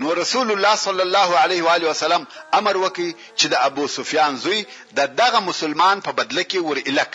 [0.00, 4.36] نو رسول الله صلی الله علیه و علیه وسلم امر وکي چې د ابو سفیان
[4.44, 4.64] زوی
[4.98, 7.12] د دغه مسلمان په بدله کې ور الک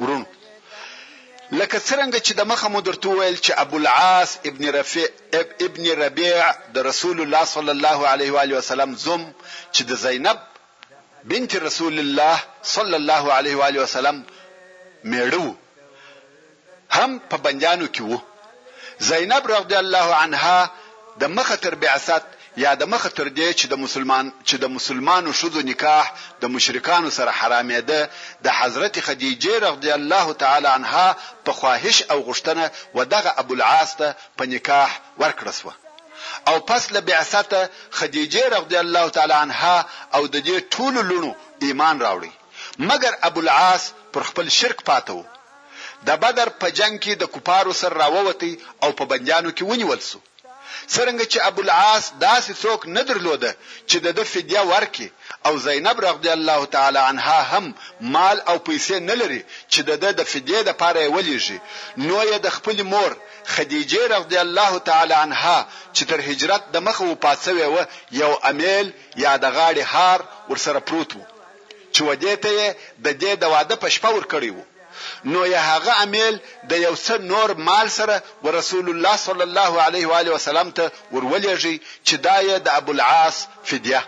[0.00, 0.26] ورونو
[1.52, 5.06] لکه څنګه چې د مخه مو درته ویل چې ابو العاص ابن رفیع
[5.66, 9.26] ابن ربيع د رسول الله صلی الله علیه و علیه وسلم زم
[9.72, 10.38] چې د زینب
[11.26, 14.16] بنت رسول الله صلى الله عليه واله وسلم
[15.10, 15.48] میړو
[16.96, 18.18] هم په بنجانو کې وو
[19.08, 20.70] زینب رضی الله عنها
[21.20, 22.24] د مخه تر بعثت
[22.64, 26.04] یا د مخه تر دی چې د مسلمان چې د مسلمانو شذو نکاح
[26.44, 28.10] د مشرکانو سره حرامې ده
[28.48, 31.16] د حضرت خدیجه رضی الله تعالی عنها
[31.48, 35.76] په خواهش او غشتنه ودغه ابو العاص ته په نکاح ورکړسوه
[36.48, 39.76] او پس له بعثت خدیجه رضی الله تعالی عنها
[40.14, 41.30] او د دې ټولو لونو
[41.66, 42.32] ایمان راوړي
[42.88, 43.82] مګر ابو العاص
[44.12, 45.18] پر خپل شرک پاتو
[46.06, 50.18] د بدر په جنگ کې د کوپارو سر راووتی او په بندیانو کې ونیول سو
[50.94, 53.50] څنګه چې ابو العاص داسې څوک نه درلوده
[53.90, 55.08] چې د فدیه ورکي
[55.46, 57.64] او زینب رضی الله تعالی عنها هم
[58.14, 59.40] مال او پیسې نه لري
[59.72, 59.80] چې
[60.18, 61.58] د فدیه د پاره ولېږي
[62.06, 63.10] نو یې د خپل مور
[63.54, 65.58] خدیجه رضی الله تعالی عنها
[65.94, 67.76] چې تر هجرت د مخ و پاتسوي و
[68.22, 68.86] یو امیل
[69.24, 70.18] یا د غاړي هار
[70.50, 71.24] ورسره پروت وو
[71.94, 72.52] چې ودې ته
[73.04, 74.64] د دې د واده په شپه ور کړی وو
[75.24, 76.34] نو یا هغه عمل
[76.70, 80.84] د یو څه نور مال سره ورسول الله صلی الله علیه و آله وسلم ته
[81.14, 83.36] ورولېږي چې دا د ابو العاص
[83.68, 84.02] فدیه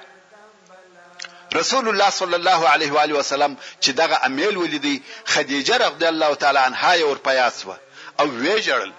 [1.61, 4.97] رسول الله صلی الله علیه و آله وسلم چې دغه عمل ولیدي
[5.33, 7.77] خدیجه رضی الله تعالی عنها یې ورپیاسوه
[8.21, 8.93] او ویجړل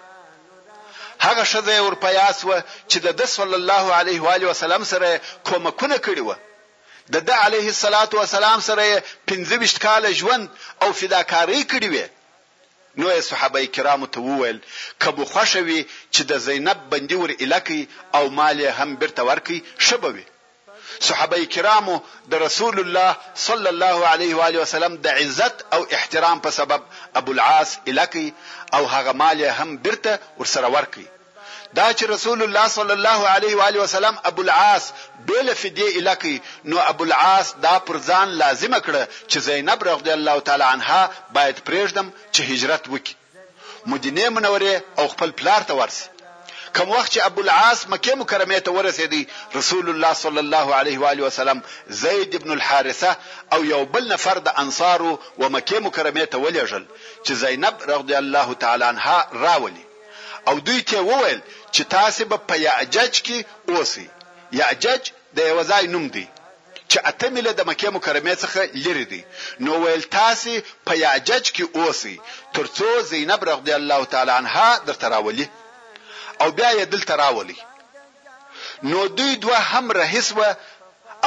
[1.25, 2.57] هغه شذې ورپیاسوه
[2.91, 5.07] چې د صلی الله علیه و آله وسلم سره
[5.49, 6.35] کومکونه کړی و
[7.13, 8.85] د د علیه الصلاۃ والسلام سره
[9.33, 10.45] 25 کال ژوند
[10.83, 12.05] او فداکاری کړی وي
[12.99, 14.59] نو یې صحابه کرامو ته وویل
[15.05, 15.79] کبو خوشوي
[16.13, 17.79] چې د زینب بندي ور الکی
[18.17, 20.25] او مال هم برته ورکی شبوي
[21.09, 21.97] صحابه کرامو
[22.33, 23.09] د رسول الله
[23.49, 26.81] صلی الله علیه و علیه وسلم د عزت او احترام په سبب
[27.21, 28.27] ابو العاص الکی
[28.79, 31.05] او هغه مال هم برته ور سره ورکی
[31.73, 34.85] دا چې رسول الله صلی الله علیه و علیه وسلم ابو العاص
[35.31, 36.37] بل فدیه الکی
[36.71, 41.59] نو ابو العاص دا پر ځان لازم کړ چې زینب رضی الله تعالی عنها باید
[41.67, 43.15] پرېږدم چې هجرت وکړي
[43.91, 46.07] مدینه منوره او خپل پلار ته ورسي
[46.75, 51.07] کوم وخت چې ابو العاص مکه مکرمه ته ورسېدی رسول الله صلی الله علیه و
[51.11, 51.61] علیه وسلم
[51.99, 53.13] زید ابن الحارثه
[53.57, 56.83] او یو بل نفر د انصارو و مکه مکرمه ته ولېجل
[57.27, 59.87] چې زینب رضی الله تعالی عنها راولي
[60.47, 61.39] او دوی ته وویل
[61.73, 63.37] چې تاسو به په یعجج کې
[63.73, 64.07] اوسئ
[64.61, 65.01] یعجج
[65.37, 66.25] د یو ځای نوم دی
[66.91, 69.21] چې اته مله د مکه مکرمه څخه لری دی
[69.65, 70.53] نو ویل تاسو
[70.87, 72.15] په یعجج کې اوسئ
[72.55, 75.47] ترڅو زینب رضی الله تعالی عنها در تراولی
[76.41, 77.59] او بیا یې دل تراولی
[78.91, 80.43] نو دوی دوه هم رهیس و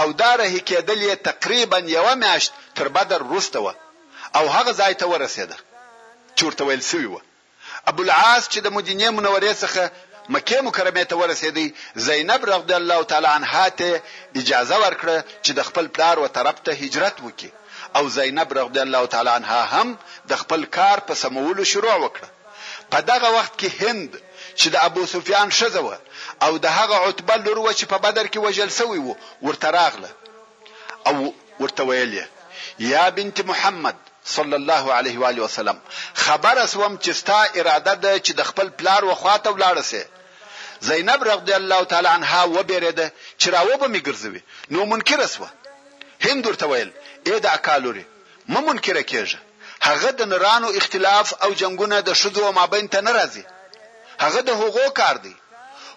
[0.01, 3.75] او دا رهی کېدل یې تقریبا یو میاشت تر بدر روسته و
[4.39, 5.57] او هغه ځای ته ورسېده
[6.35, 7.21] چورته ویل سوی و
[7.91, 9.83] ابو العاص چې د مدینه منورې څخه
[10.29, 14.03] مکه مکرمه ته ورسېدی زینب رضی الله تعالی عنها ته
[14.37, 17.51] اجازه ورکړه چې د خپل پلار و طرف ته هجرت وکړي
[17.97, 19.97] او زینب رضی الله تعالی عنها هم
[20.31, 22.29] د خپل کار په سمولو شروع وکړه
[22.93, 24.13] په دغه وخت کې هند
[24.61, 25.97] چې د ابو سفیان شزوه
[26.45, 30.11] او د هغه عتبه لور و چې په بدر کې وجل سوی وو ورته راغله
[31.07, 32.25] او ورته ویلې
[32.79, 35.77] یا بنت محمد صلی الله علیه و علیه وسلم
[36.15, 40.05] خبر اسوم چې ستا اراده ده چې د خپل پلار وخواته ولاړ سي
[40.89, 45.49] زینب رضی الله تعالی عنها و بیرده چې راو به میګرځوي نو منکر اسوه
[46.21, 46.93] هند ورته ویل
[47.27, 48.05] اې د اکالوري
[48.49, 49.37] م منکر کېږي
[49.87, 53.45] هغه د نرانو اختلاف او جنگونه د شذو مابین ته ناراضي
[54.21, 55.35] هغه د هوغو کار دی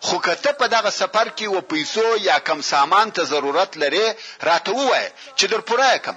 [0.07, 4.07] خو کته په دغه سفر کې و پیسو یا کم سامان ته ضرورت لري
[4.49, 5.07] راته وای
[5.37, 6.15] چې در پوره کم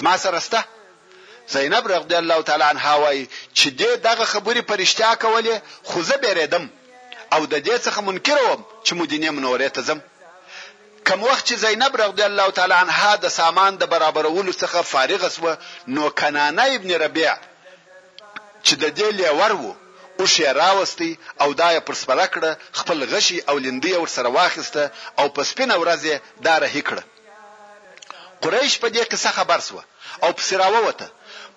[0.00, 0.64] زما سره سته
[1.52, 6.68] زینب رضی الله تعالی عنها وایي چې دې دغه خبرې پرشتیا کولې خو زه بیرېدم
[7.32, 9.98] او د دې څخه منکر وم چې مدینه منورې ته ځم
[11.08, 15.54] کوم وخت چې زینب رضی الله تعالی عنها د سامان د برابرولو څخه فارغه سو
[15.94, 17.34] نو کنانه ابن ربيع
[18.64, 19.74] چې د دې لیور وو
[20.20, 24.90] او شی راوستي او دای پر سپره کړه خپل غشي او لندې ور سره واخیسته
[25.18, 26.02] او په سپینه ورځ
[26.46, 27.02] داره هکړه
[28.42, 29.82] قریش په دې قصه خبر سو
[30.22, 31.08] او په سراوه وته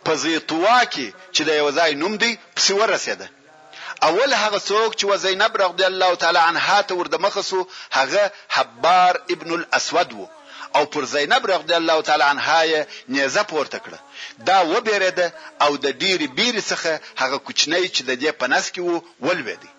[0.06, 3.28] په زیتوا کې چې د یو ځای نوم دی پسې ورسېده
[4.10, 7.62] اول هغه څوک چې و زینب رضی الله تعالی عنها ته ورده مخسو
[7.98, 8.24] هغه
[8.56, 10.28] حبار ابن الاسود وو
[10.76, 12.82] او پر زینب رضی الله تعالی عنها یې
[13.14, 14.00] نیزه پورته کړه
[14.48, 15.28] دا و بیرده
[15.64, 19.72] او د ډیری بیری څخه هغه کوچنی چې د دې پنس کې وو ولوېدی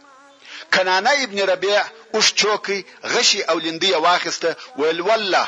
[0.74, 1.82] کنانه ابن ربيع
[2.14, 2.78] اوس چوکي
[3.12, 5.46] غشي او لندې واخسته ویل والله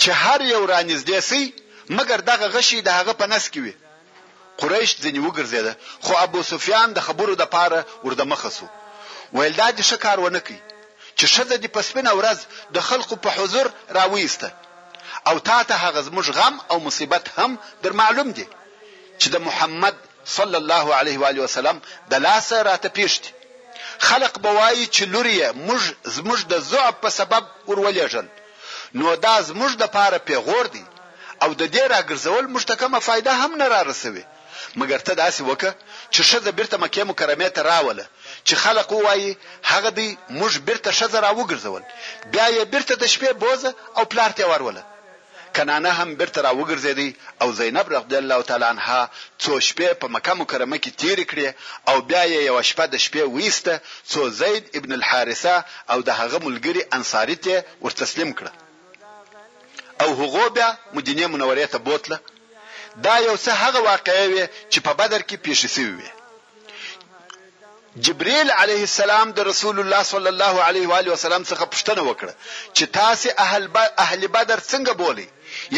[0.00, 1.42] چې هر یو رانیز دی سي
[1.98, 3.74] مګر دغه غشي د هغه په نس کې وي
[4.60, 5.72] قریش ځنی وګرځیده
[6.04, 8.66] خو ابو سفیان د خبرو د پاره ورده مخه سو
[9.36, 10.58] ویل دا دې شکار ونه کی
[11.18, 12.38] چې شزه دې پسپنه ورځ
[12.76, 13.66] د خلقو په حضور
[13.98, 14.48] راويسته
[15.28, 17.50] او تا ته هغه زموږ غم او مصیبت هم
[17.82, 18.46] در معلوم دي
[19.20, 19.96] چې د محمد
[20.36, 23.22] صلی الله علیه و علیه وسلم د لاسه راته پیشت
[24.08, 25.82] خلق بوای چې لوري موږ
[26.16, 28.26] زموږ د زعب په سبب ورولېجل
[28.98, 30.84] نو دا زموږ د پاره پیغور دی
[31.42, 34.24] او د دې راګرځول مشتکمه فایده هم نه را رسوي
[34.80, 35.70] مګر ته داسې وکه
[36.14, 38.04] چې شزه بیرته مکه مکرمه ته راوله
[38.46, 39.30] چې خلق وایي
[39.72, 41.82] هغه دی موږ بیرته شزه راوګرځول
[42.32, 44.82] بیا یې بیرته د شپې بوزه او پلارته وروله
[45.56, 47.08] کنانه هم بیرته راوګرځېدی
[47.42, 49.00] او زینب رضی الله تعالی عنها
[49.42, 51.48] څو شپې په مکه مکرمه کې تیر کړې
[51.90, 53.74] او بیا یې یو شپه د شپې وېسته
[54.10, 55.54] څو زید ابن الحارثه
[55.92, 58.52] او د هغه ملګری انصاری ته ورتسلیم کړه
[60.02, 62.18] او هغه بیا مدینه منورې ته بوتله
[63.04, 66.10] دا یو څه هغه واقعي وي چې په بدر کې پیښ شوی وي
[68.06, 72.32] جبريل عليه السلام د رسول الله صلى الله عليه واله وسلم څخه پوښتنه وکړه
[72.76, 75.28] چې تاسو اهل با اهل بدر څنګه بولی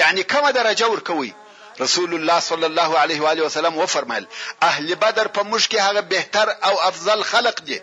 [0.00, 1.32] یعنی کومه درجه ورکوي
[1.80, 4.26] رسول الله صلى الله عليه واله وسلم وفرمایل
[4.62, 7.80] اهل بدر په موږ کې هغه بهتر او افضل خلق دي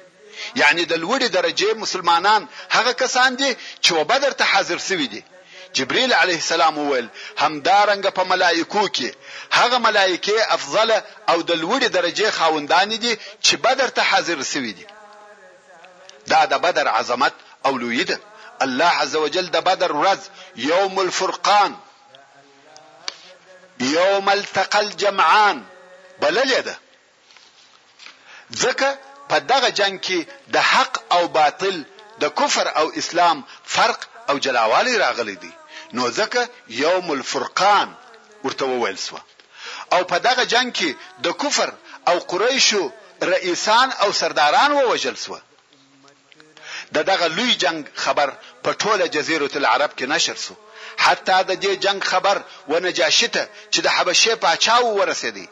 [0.56, 3.52] یعنی د لوړې درجه مسلمانان هغه کسان دي
[3.84, 5.24] چې بدر ته حاضر سوي دي
[5.76, 7.08] جبريل عليه السلام وویل
[7.38, 9.10] همدارنګه په ملائکو کې
[9.52, 10.92] هغه ملائکه افضل
[11.30, 14.86] او د لوړې درجه خاوندان دي چې بدر ته حاضر سوي دي
[16.28, 17.34] دا د بدر عظمت
[17.66, 18.20] او لوی ده
[18.60, 20.20] الله عزوجل د بدر ورځ
[20.56, 21.76] يوم الفرقان
[23.92, 25.64] يوم التقى الجمعان
[26.22, 26.76] بللې ده
[28.52, 31.84] ځکه په دغه جنگ کې د حق او باطل
[32.26, 35.52] د کفر او اسلام فرق او جلاوالی راغلی دی
[35.94, 36.42] نو ځکه
[36.84, 37.88] یوم الفرقان
[38.46, 39.18] ورته وویل سو
[39.94, 40.90] او په دغه جنگ کې
[41.26, 41.70] د کفر
[42.10, 42.84] او قریشو
[43.34, 45.38] رئیسان او سرداران ووجل سو
[46.96, 48.30] د دغه لوی جنگ خبر
[48.64, 50.54] په ټوله جزیره العرب کې نشر سو
[51.06, 55.48] حتی د دې جنگ خبر و نجاشته چې د حبشه پاچاو ورسېدی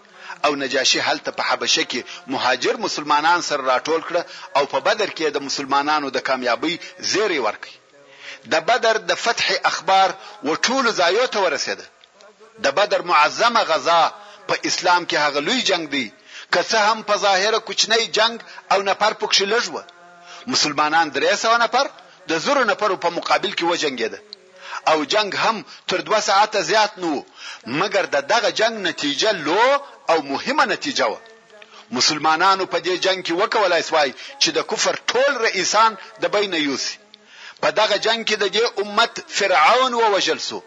[0.46, 4.22] او نجاشي هلته په حبشه کې مهاجر مسلمانان سره راټول کړه
[4.58, 6.76] او په بدر کې د مسلمانانو د کامیابی
[7.14, 7.76] زیری ورکړي
[8.52, 10.10] د بدر د فتح اخبار
[10.48, 11.86] و ټول ځایو ته ورسېده
[12.64, 14.04] د بدر معظمه غزا
[14.48, 16.06] په اسلام کې هغه لوی جنگ دی
[16.54, 18.36] که څه هم په ظاهره کوچنی جنگ
[18.74, 19.78] او نفر پکښې لږ و
[20.54, 21.86] مسلمانان درې سوه نفر
[22.30, 24.20] د زرو نفرو په مقابل کې وجنګېده
[24.92, 25.58] او جنگ هم
[25.90, 27.14] تر دوه ساعته زیات نه
[27.80, 29.62] مګر د دغه جنگ نتیجه لو
[30.12, 31.20] او مهمه نتیجه وه
[31.98, 34.10] مسلمانانو په دې جنگ کې وکولای سوای
[34.42, 36.96] چې د کفر ټول رئیسان د بین یوسي
[37.62, 40.58] په دغه جنگ کې د دې امت فرعون و وجل سو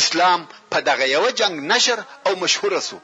[0.00, 0.40] اسلام
[0.72, 2.96] په دغه یو جنگ نشر او مشهور سو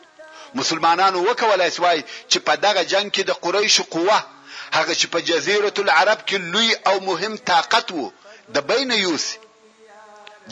[0.61, 1.99] مسلمانانو وکولای سوای
[2.31, 4.19] چې په دغه جنگ کې د قریش قوه
[4.77, 8.11] هغه چې په جزیره العرب کې لوی او مهم طاقت وو
[8.55, 9.39] د بین یوسی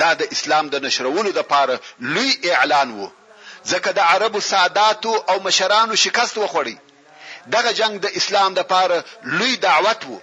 [0.00, 1.76] دا د اسلام د نشرولو د پاره
[2.14, 3.08] لوی اعلان وو
[3.70, 6.76] ځکه د عربو ساداتو او مشرانو شکست وخوړی
[7.54, 8.98] دغه جنگ د اسلام د پاره
[9.38, 10.18] لوی دعوت وو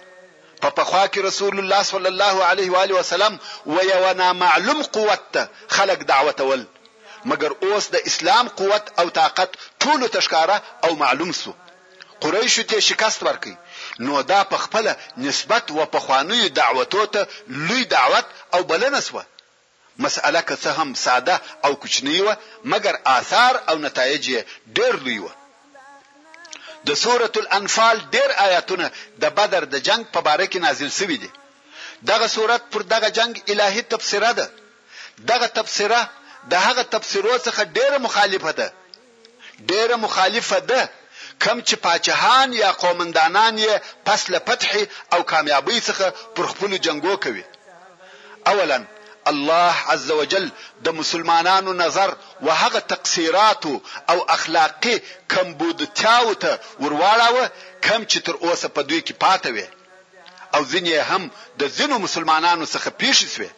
[0.62, 3.34] په پخوا کې رسول الله صلی الله علیه و علیه وسلم
[3.74, 5.42] و یو نا معلوم قوت ته
[5.76, 6.62] خلق دعوت ول
[7.30, 9.50] مګر اوس د اسلام قوت او طاقت
[9.84, 11.50] ټول تشکاره او معلوم سو
[12.22, 13.54] قریش ته شکست ورکړي
[14.04, 14.84] نو دا په خپل
[15.26, 17.20] نسبت و په خوانوي دعوتو ته
[17.66, 19.22] لوی دعوت او بلنه سو
[20.04, 22.28] مسأله که څه هم ساده او کوچنی و
[22.72, 24.24] مګر آثار او نتایج
[24.78, 25.28] ډېر لوی و
[26.88, 28.86] د سوره الانفال ډېر آیاتونه
[29.22, 31.30] د بدر د جنگ په باره کې نازل شوي دي
[32.10, 34.46] دغه سورت پر دغه جنگ الهي تفسیره ده
[35.30, 36.00] دغه تفسیره
[36.52, 38.68] د هغه تفسیرو څخه ډېره مخالفه ده
[39.70, 40.82] ډېره مخالفه ده
[41.44, 43.74] کم چې پاچهان یا قومندانان یې
[44.06, 44.70] پس له فتح
[45.14, 47.44] او کامیابی څخه پر خپل جنگو کوي
[48.50, 48.78] اولا
[49.28, 50.50] الله عز وجل
[50.82, 53.64] د مسلمانانو نظر وهغه تقصيرات
[54.10, 57.44] او اخلاقي کمبودتیاو ته ورواړاوه
[57.84, 59.66] کم چې تر اوسه په دوی کې پاتوي
[60.54, 61.30] او ځینې هم
[61.60, 63.50] د ځینو مسلمانانو څخه پیښ شوه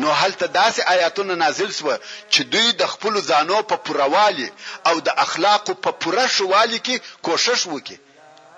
[0.00, 1.98] نو هلته داسې آیاتونه نازل سوه
[2.30, 4.48] چې دوی د خپل ځانو په پوروالي
[4.86, 7.98] او د اخلاقو په پوره شوالي کې کوشش وکړي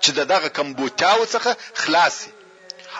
[0.01, 2.17] چې دغه کمبوتاو څخه خلاص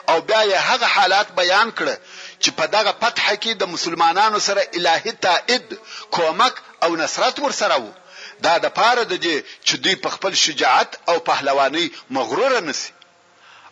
[0.09, 1.95] او بیا یې هغه حالات بیان کړه
[2.43, 5.65] چې په دغه فتح کې د مسلمانانو سره الهي تائید
[6.17, 7.91] کومک او نصرت ورسره وو
[8.45, 11.85] دا د پاره د دې چې دوی په خپل شجاعت او پهلواني
[12.17, 12.89] مغرور نسی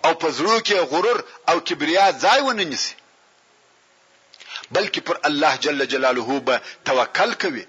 [0.06, 2.94] او په زړه کې غرور او کبریا ځای ونه نسی
[4.76, 6.56] بلکې پر الله جل جلاله به
[6.92, 7.66] توکل کوي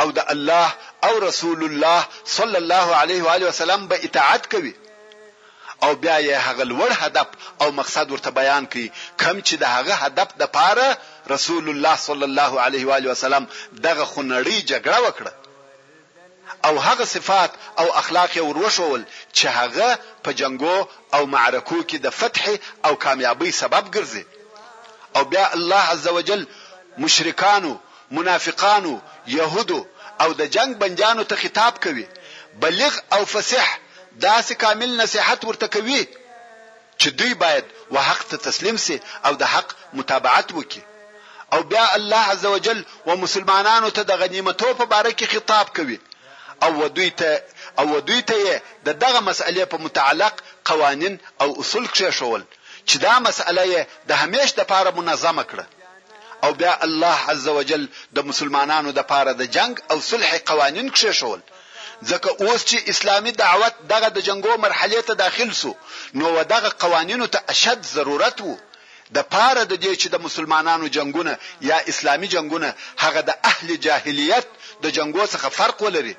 [0.00, 0.68] او د الله
[1.06, 2.00] او رسول الله
[2.38, 4.74] صلی الله علیه و علیه وسلم به اطاعت کوي
[5.82, 7.28] او بیا یې هغه لوړ هدف
[7.62, 8.86] او مقصد ورته بیان کړي
[9.22, 10.88] کم چې د هغه هدف د پاره
[11.34, 13.44] رسول الله صلی الله علیه و علیه وسلم
[13.86, 15.32] دغه خنړی جګړه وکړه
[16.66, 19.00] او هغه صفات او اخلاق یې وروښول
[19.36, 19.88] چې هغه
[20.24, 20.78] په جنگو
[21.14, 22.44] او معرکو کې د فتح
[22.86, 24.24] او کامیابی سبب ګرځي
[25.16, 26.40] او بیا الله عزوجل
[27.04, 27.72] مشرکانو
[28.16, 28.92] منافقانو
[29.38, 29.80] يهودو
[30.22, 32.06] او د جنگ بنجانو ته خطاب کوي
[32.62, 33.68] بلغ او فصح
[34.26, 36.02] داسې کامل نصيحت ورته کوي
[37.00, 37.64] چې دوی باید
[37.96, 38.96] وحق ته تسلیم سي
[39.28, 40.84] او د حق متابعت وکړي
[41.52, 45.98] او بیا الله عزوجل و مسلمانانو ته د غنیمتو په باره کې خطاب کوي
[46.64, 47.32] او ودوی ته
[47.78, 52.42] او ودوی ته د دغه مسألې په متعلق قوانین او اصول کې شول
[52.88, 55.66] چې دا مسأله د همیش د پاره منظمه کړه
[56.44, 57.86] او بیا الله عزوجل
[58.18, 61.40] د مسلمانانو د پاره د جنگ او صلح قوانین کې شول
[62.10, 65.72] ځکه اوس چې اسلامي دعوت دغه د جنگو مرحله ته داخل سو
[66.14, 68.56] نو دغه قوانینو ته اشد ضرورت وو
[69.16, 74.46] د پاره د دې چې د مسلمانانو جنگونه یا اسلامی جنگونه هغه د اهل جاهلیت
[74.82, 76.16] د جنگو څخه فرق ولري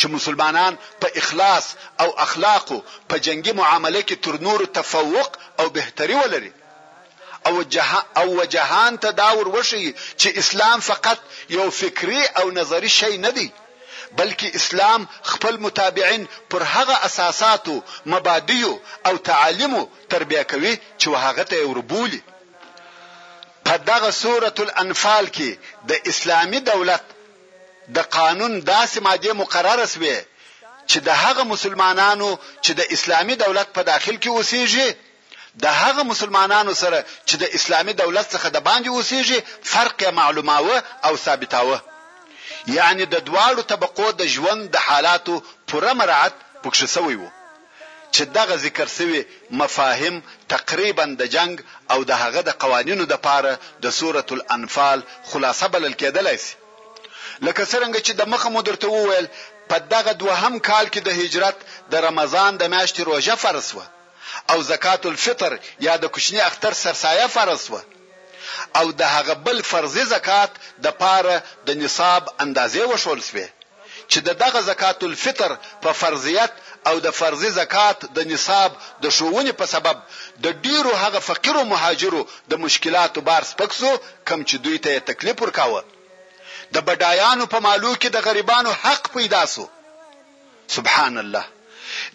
[0.00, 1.64] چې مسلمانان په اخلاص
[2.00, 6.52] او اخلاقو په جنگي معامله کې تر نور تفوق او بهتري ولري
[7.46, 9.84] او جه او جهان تداور وشي
[10.20, 11.18] چې اسلام فقط
[11.50, 13.48] یو فکری او نظری شی نه دی
[14.18, 17.74] بلکې اسلام خپل متابعین پر هغه اساساتو
[18.12, 18.72] مبادیو
[19.06, 22.20] او تعالیمو تربیه کوي چې هغه ته وربولي
[23.68, 25.50] په دغه سورۃ الانفال کې
[25.90, 27.04] د اسلامی دولت
[27.96, 30.16] د قانون داسې ماده مقرره شوه
[30.90, 32.28] چې د هغه مسلمانانو
[32.64, 34.88] چې د اسلامی دولت په داخل کې اوسېږي
[35.64, 39.38] د هغه مسلمانانو سره چې د اسلامی دولت څخه د باندې اوسېږي
[39.72, 40.76] فرق معلوماوه
[41.06, 41.78] او ثابتاوه
[42.76, 45.34] یعنی د دواړو طبقو د ژوند د حالاتو
[45.68, 47.30] پوره مراعات پکښ شوی وو
[48.14, 49.20] چې دغه ذکر سوی
[49.62, 50.16] مفاهیم
[50.54, 51.54] تقریبا د جنگ
[51.92, 53.52] او د هغه د قوانینو د پاره
[53.84, 54.98] د سوره الانفال
[55.30, 56.54] خلاصه بلل کېدلای شي
[57.46, 59.26] لکه څنګه چې د مخه مدرته وویل
[59.70, 61.56] په دغه دوهم کال کې د هجرت
[61.92, 63.82] د رمضان د میاشتې روژه فرض و
[64.50, 65.52] او زکات الفطر
[65.86, 67.74] یا د کوچنی اختر سرسایه فرض و
[68.78, 70.50] او د هغه بل فرضي زکات
[70.84, 71.36] د پاره
[71.66, 73.48] د نصاب اندازې وشول شوې
[74.10, 75.50] چې د دغه زکات الفطر
[75.82, 76.52] په فرضیت
[76.88, 78.70] او د فرضي زکات د نصاب
[79.04, 79.96] د شوونې په سبب
[80.44, 83.90] د ډیرو هغه فقیرو مهاجرو د مشکلاتو بار سپکسو
[84.28, 85.80] کم چې دوی ته تکلیف ورکاوه
[86.74, 89.64] د بډایانو په مالو کې د غریبانو حق پیدا سو
[90.76, 91.44] سبحان الله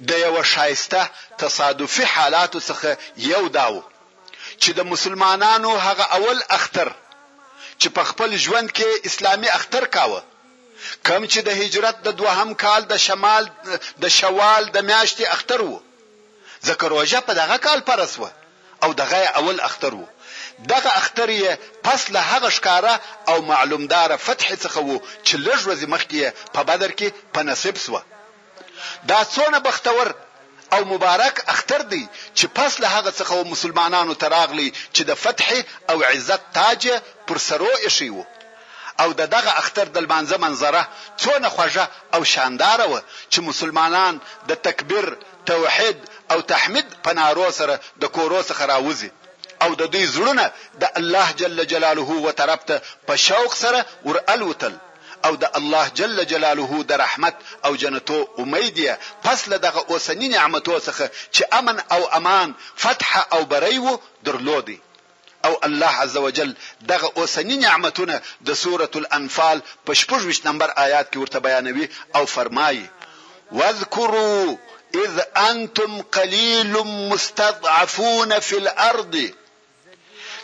[0.10, 1.02] د یو شایسته
[1.44, 2.90] تصادفي حالاتو څخه
[3.34, 3.78] یو داو
[4.64, 6.90] چې د مسلمانانو هغه اول اختر
[7.82, 10.22] چې په خپل ژوند کې اسلامي اختر کاوه
[11.08, 13.44] کم چې د هجرت د دوهم کال د شمال
[14.04, 15.78] د شوال د میاشتې اختر وو
[16.70, 18.30] ذکر وجه په دغه کال پرسوه
[18.84, 20.08] او دغه اول اختر وو
[20.74, 21.52] دغه اختر یې
[21.86, 22.96] پس له هغه ښکارا
[23.30, 24.98] او معلومدار فتح څخه وو
[25.28, 26.18] چې لږ ورځې مخکې
[26.56, 28.02] په بدر کې په نصیب سوه
[29.10, 30.08] دا څونه بختور
[30.74, 32.08] او مبارک اختر دی
[32.38, 35.48] چې پس له هغه څخه مسلمانانو تراغلي چې د فتح
[35.90, 36.82] او عزت تاج
[37.28, 38.26] پر سرو ایښی وو
[39.04, 40.84] او د دغه اختر د لمانځه منظره
[41.24, 43.02] څونه خوږه او شانداره وه
[43.32, 44.14] چې مسلمانان
[44.50, 45.08] د تکبیر
[45.52, 45.98] توحید
[46.32, 49.12] او تحمید په نارو سره د کورو څخه راوځي
[49.62, 50.46] او د دوی زړونه
[50.82, 52.76] د الله جل جلاله و طرف ته
[53.08, 54.74] په شوق سره ورالوتل
[55.26, 58.94] او د الله جل جلاله د رحمت او جنتو امید یې
[59.24, 61.06] پس له دغه اوسنی نعمتو څخه
[61.36, 62.50] چې امن او امان
[62.84, 64.80] فتح او بری وو درلودي
[65.46, 66.52] او الله عز وجل
[66.82, 68.16] دغه اوسنی نعمتونه
[68.48, 72.86] د سوره الانفال په 26 نمبر آیات کې ورته بیانوي او فرمایي
[73.52, 74.56] واذكروا
[75.04, 79.20] اذ انتم قليل مستضعفون في الارض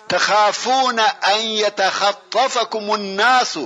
[0.09, 3.57] تخافون ان يتخطفكم الناس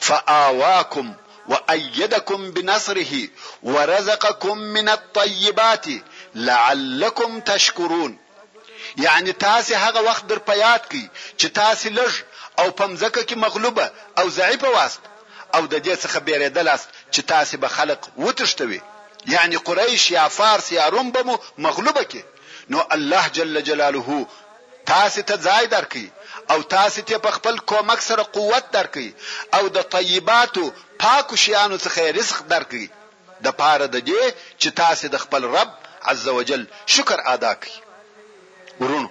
[0.00, 1.14] فآواكم
[1.48, 3.28] وأيدكم بنصره
[3.62, 5.86] ورزقكم من الطيبات
[6.34, 8.18] لعلكم تشكرون
[8.96, 12.12] یعنی تاسو هغه وخت در پیاد کی چې تاسو لږ
[12.58, 15.00] او پمزکه کې مغلوبه او ضعیفه واست
[15.54, 18.80] او د دې څخه بیریدل است چې تاسو به خلق وتشتوي
[19.26, 22.22] یعنی قریش یا فارس یا روم به مغلوبه کې
[22.70, 24.26] نو الله جل جلاله
[24.86, 26.10] تاسو ته ځای درکې
[26.50, 29.10] او تاسو ته په خپل کومک سره قوت درکړي
[29.56, 30.64] او د طیباتو
[31.02, 32.86] پاکو شیانو څخه رزق درکړي
[33.44, 34.24] د پاره د دې
[34.60, 35.70] چې تاسو د خپل رب
[36.12, 36.62] عزوجل
[36.94, 37.76] شکر ادا کړئ
[38.82, 39.10] ورونو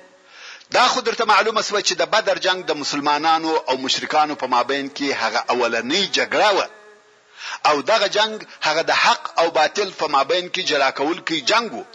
[0.75, 4.85] دا خو درته معلومه سوه چې د بدر جنگ د مسلمانانو او مشرکانو په مابین
[4.95, 6.67] کې هغه اولنۍ جګړه وه
[7.69, 11.69] او دغه جنگ هغه د حق او باطل په مابین کې جلا کول کې جنگ
[11.77, 11.85] وو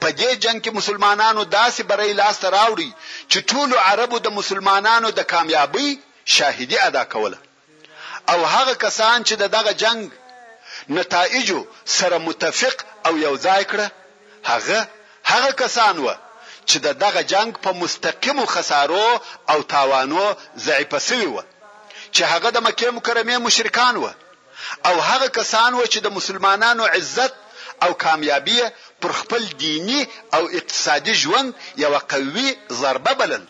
[0.00, 2.90] په دې جنگ کې مسلمانانو داسې بری لاس راوړي
[3.30, 5.88] چې ټول عربو د مسلمانانو د کامیابی
[6.36, 7.38] شاهدی ادا کوله
[8.32, 10.02] او هغه کسان چې دغه جنگ
[10.98, 11.60] نتایجو
[11.98, 13.86] سره متفق او یو ځای کړه
[14.50, 14.80] هغه
[15.30, 16.08] هغه کسان و
[16.68, 19.06] چې دغه جنگ په مستقیمو خسارو
[19.52, 20.24] او تاوانو
[20.66, 21.42] ضعیف سوی و
[22.14, 24.04] چې هغه د مکه مکرمه مشرکان و
[24.88, 27.32] او هغه کسان و چې د مسلمانانو عزت
[27.84, 28.58] او کامیابی
[29.02, 33.44] پر خپل دینی او اقتصادي ژوند یو قوي ضربه بلل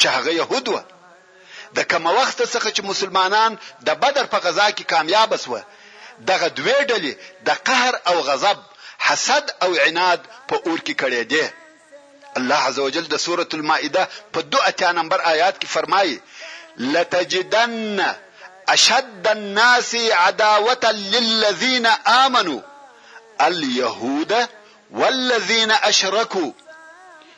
[0.00, 0.80] چې هغه يهود و
[1.74, 5.62] د کوم وخت څخه چې مسلمانان د بدر په غزا کې کامیاب وسوه
[6.30, 7.12] دغه دوی ډلې
[7.46, 8.58] د قهر او غضب
[9.06, 11.50] حسد او عناد په اور کې کړي دي
[12.38, 16.20] الله عزوجل د سوره المائده په 2 نمبر آیات کې فرمایي
[16.78, 18.04] لتجدن
[18.74, 22.60] اشد الناس عداوه للذين امنوا
[23.46, 24.32] اليهود
[24.92, 26.50] والذین اشرکوا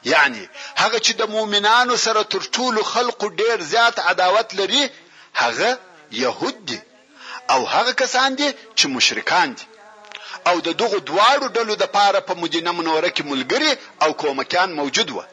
[0.05, 4.90] یعنی هغه چې د مؤمنانو سره تر ټولو خلق ډیر زیات عداوت لري
[5.42, 5.78] هغه
[6.22, 6.80] يهود دي
[7.50, 9.62] او هغه کسان دي چې مشرکان دي
[10.46, 14.72] او د دغه دواړو ډلو د پاره په پا مدینه منوره کې ملګری او کومکان
[14.80, 15.24] موجود و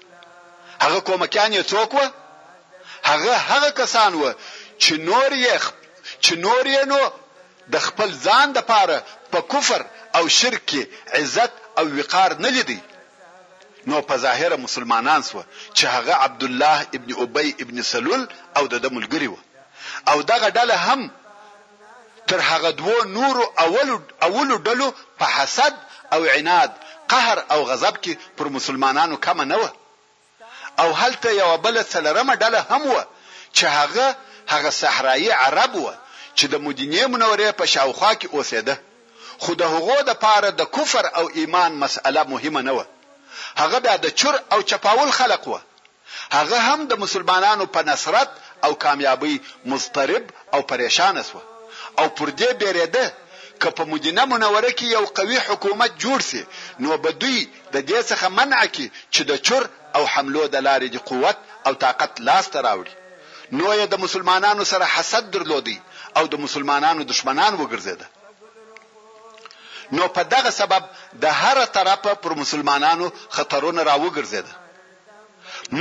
[0.83, 2.01] هغه کومکان یې څوک و
[3.03, 4.33] هغه هغه کسان و
[4.83, 5.61] چې نور یې
[6.23, 7.11] چې نور یې نو
[7.73, 8.97] د خپل ځان د پاره
[9.31, 9.81] په پا کفر
[10.17, 10.71] او شرک
[11.17, 12.79] عزت او وقار نه لیدي
[13.87, 15.43] نو په ظاهره مسلمانان سو
[15.77, 19.37] چې هغه عبد الله ابن ابي ابن سلول او د ملګری و
[20.09, 21.09] او دغه ډله هم
[22.27, 23.89] تر هغه دوو نور اول
[24.23, 25.73] اول ډلو په حسد
[26.13, 26.71] او عناد
[27.11, 29.69] قهر او غضب کې پر مسلمانانو کم نه و
[30.81, 33.01] او هلته یو بل څلرمه ډله هم و
[33.57, 34.15] چې هغه
[34.53, 35.91] هغه صحرایي عرب و
[36.37, 38.75] چې د مدینه منورې په شاوخوا کې اوسېده
[39.43, 42.81] خو د هغو د پاره د کفر او ایمان مسأله مهمه نه و
[43.61, 45.55] هغه بیا د چور او چپاول خلق و
[46.37, 48.29] هغه هم د مسلمانانو په نصرت
[48.65, 49.35] او کامیابی
[49.71, 50.23] مضطرب
[50.53, 51.39] او پریشان سو
[51.99, 53.05] او پر دې بیرېده
[53.61, 56.41] که په مدینه منوره کې یو قوي حکومت جوړ سي
[56.83, 57.39] نو بدوی
[57.73, 59.63] د دې څخه منع کی چې د چور
[59.97, 61.37] او حملو د لارې د قوت
[61.67, 62.93] او طاقت لاس ته راوړي
[63.59, 65.77] نو یې د مسلمانانو سره حسد درلودي
[66.17, 68.09] او د مسلمانانو دشمنان وګرځیدل
[69.95, 70.83] نو په دغه سبب
[71.23, 73.05] د هر طرفه پر مسلمانانو
[73.37, 74.47] خطرونه راوګرځید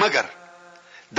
[0.01, 0.25] مګر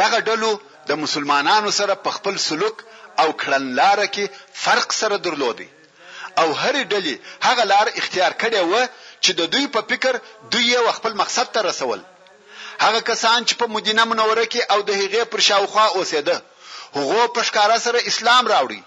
[0.02, 0.52] دغه ډلو
[0.90, 2.76] د مسلمانانو سره په خپل سلوک
[3.22, 4.26] او کړنلاره کې
[4.64, 5.70] فرق سره درلودي
[6.42, 7.16] او هر ډلې
[7.48, 8.74] هغه لار اختیار کړې و
[9.24, 10.20] چې د دوی په فکر
[10.52, 12.00] دوی یو خپل مقصد ته رسول
[12.84, 16.38] هغه کسان چې په مدینه منوره کې او د هغې پر شاوخوا اوسېده
[16.98, 18.82] هغه په ښکارا سره اسلام راوړي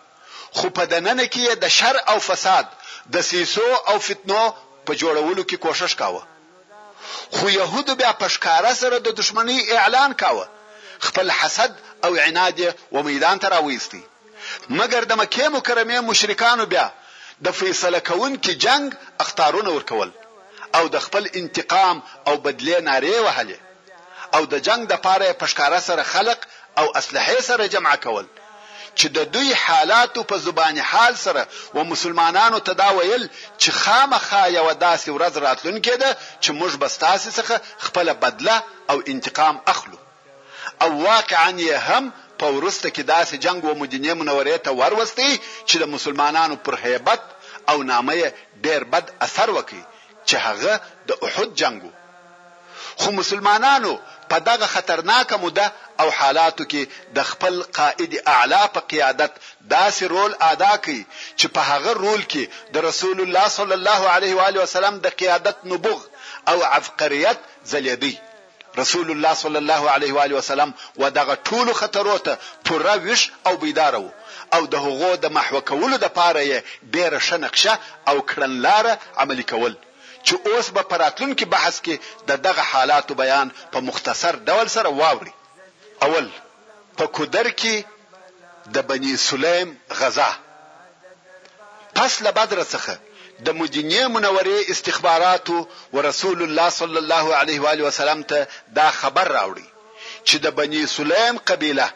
[0.56, 2.66] خو په دننه کې د شر او فساد
[3.12, 4.42] د سیسو او فتنو
[4.86, 6.22] په جوړولو کې کوشش کاوه
[7.36, 10.46] خو يهودو بیا په ښکارا سره د دشمنی اعلان کاوه
[11.06, 11.72] خپل حسد
[12.04, 12.60] او عناد
[12.94, 14.02] و میدان ته راويستي
[14.78, 16.86] مګر د مکه مکرمه مشرکانو بیا
[17.46, 18.86] د فیصله کون کې جنگ
[19.24, 20.10] اختارونه ورکول
[20.76, 21.96] او د خپل انتقام
[22.28, 23.58] او بدلې نارې وهلې
[24.36, 26.38] او د جنگ د پاره پښکارا سره خلق
[26.80, 28.26] او اسلحې سره جمع کول
[29.00, 31.42] چې د دوی حالاتو په زبان حال سره
[31.76, 33.24] و مسلمانانو ته دا ویل
[33.60, 36.10] چې خامخا یو داسې ورځ راتلونکې ده
[36.42, 37.54] چې موږ به ستاسو څخه
[37.86, 38.56] خپل بدله
[38.90, 39.98] او انتقام اخلو
[40.82, 42.04] او واقعا یې هم
[42.40, 45.30] په ورسته کې داسې جنگ و مدینه منورې ته وروستي
[45.68, 47.20] چې د مسلمانانو پر هیبت
[47.70, 48.14] او نامه
[48.62, 49.82] ډېر بد اثر وکړي
[50.28, 50.72] چې هغه
[51.08, 51.90] د احد جنگو
[53.00, 53.92] خو مسلمانانو
[54.30, 55.66] په دغه خطرناکه موده
[56.00, 56.82] او حالاتو کې
[57.16, 59.32] د خپل قائد اعلی په قیادت
[59.76, 61.02] داسې رول ادا کړي
[61.40, 62.44] چې په هغه رول کې
[62.74, 66.00] د رسول الله صلی الله علیه و علیه وسلم د قیادت نبوغ
[66.50, 67.38] او عبقریت
[67.70, 68.14] ځلېدی
[68.82, 70.70] رسول الله صلی الله علیه و علیه وسلم
[71.00, 72.32] ودغه ټول خطروته
[72.64, 74.10] پوره ویش او بیدار وو
[74.54, 76.58] او د هغو د محو کولو د پاره یې
[76.94, 77.74] ډیره شنقشه
[78.08, 79.74] او کړنلاره عملي کول
[80.26, 81.96] چې اوس به پراتلونکي بحث کې
[82.28, 85.32] د دغه حالاتو بیان په مختصر ډول سره واوري
[86.06, 86.28] اول
[87.00, 87.74] په کودر کې
[88.76, 90.30] د بنی سلیم غزا
[91.96, 92.94] پس له بدر څخه
[93.48, 95.56] د مدینه منورې استخباراتو
[95.98, 98.46] ورسول الله صلی الله علیه و علیه وسلم ته
[98.80, 99.66] دا خبر راوړي
[100.28, 101.86] چې د بنی سلیم قبیله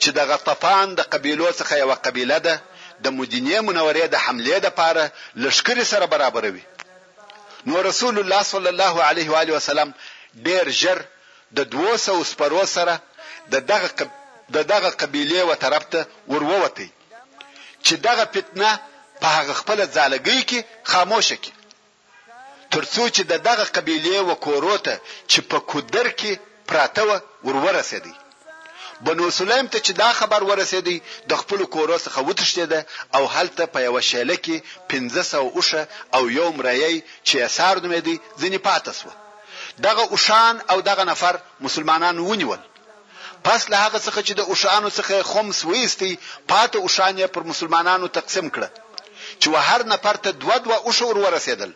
[0.00, 2.54] چې د غطفان د قبیلو څخه یو قبیله ده
[3.08, 5.12] د مدینه منورې د حملې د پاره
[5.46, 6.64] لشکري سره برابروي
[7.66, 9.90] نو رسول الله صلی الله علیه و علیه وسلم
[10.46, 10.98] ډیر ژر
[11.56, 12.94] د 200 سپرو سره
[13.52, 13.88] د دغه
[14.54, 16.00] د دغه قبيله و طرف ته
[16.32, 16.88] ورووتی
[17.86, 18.70] چې دغه فتنه
[19.20, 20.58] په هغه خپل ځالګۍ کې
[20.92, 21.52] خاموشه کی
[22.74, 24.94] ترڅو چې د دغه قبيله و کوروته
[25.30, 26.32] چې په کودر کې
[26.68, 27.12] پراته و
[27.46, 28.14] ورورسېدي
[29.04, 30.98] بنو سلیم ته چې دا خبر ورسېدی
[31.30, 32.72] د خپل کور څخه وتښتید
[33.16, 34.60] او هلته په یو شاله کې
[34.92, 35.82] 1500 اوشه
[36.16, 36.94] او یو مریی
[37.24, 39.10] چې اثر نومېدی ځنی پاتاسو
[39.86, 42.58] دغه اوشان او دغه نفر مسلمانان ونیول
[43.46, 46.12] پس له هغه څخه چې د اوشانو څخه خمس وېستي
[46.52, 48.68] پاتې اوشان یې پر مسلمانانو تقسیم کړه
[49.40, 51.70] چې هر نفر ته دوه دوه اوشور ورسېدل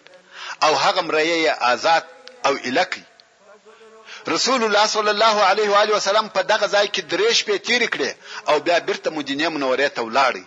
[0.64, 2.02] او هغه مریی آزاد
[2.46, 3.02] او الکی
[4.28, 7.82] رسول الله صلی الله علیه و علیه وسلم په دغه ځای کې درې شپې تیر
[7.92, 8.10] کړې
[8.48, 10.44] او بیا بیرته مدینه منورې ته ولاړی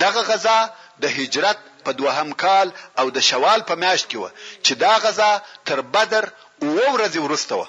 [0.00, 0.68] دغه غزا
[1.00, 4.30] د هجرت په دوهم کال او د شوال په میاشت کې و
[4.66, 6.24] چې دا غزا تر بدر
[6.62, 7.64] وو ورځې ورسته و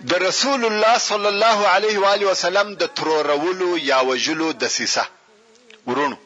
[0.00, 5.06] د رسول الله صلی الله علیه و علیه وسلم د ترورولو یا وجلو د سیسه
[5.86, 6.16] ورونو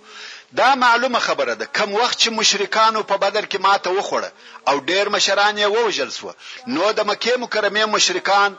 [0.54, 4.30] دا معلومه خبره ده کم وخت چې مشرکانو په بدر کې ماته وخوړه
[4.68, 6.32] او ډیر مشران یې ووجل سو
[6.66, 8.56] نو د مکه مکرمه مشرکان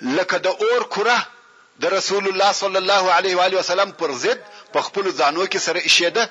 [0.00, 1.16] لکه د اور کره
[1.84, 4.42] د رسول الله صلی الله علیه و علیه وسلم پر ضد
[4.74, 6.28] په خپل ځانو کې سره اشیده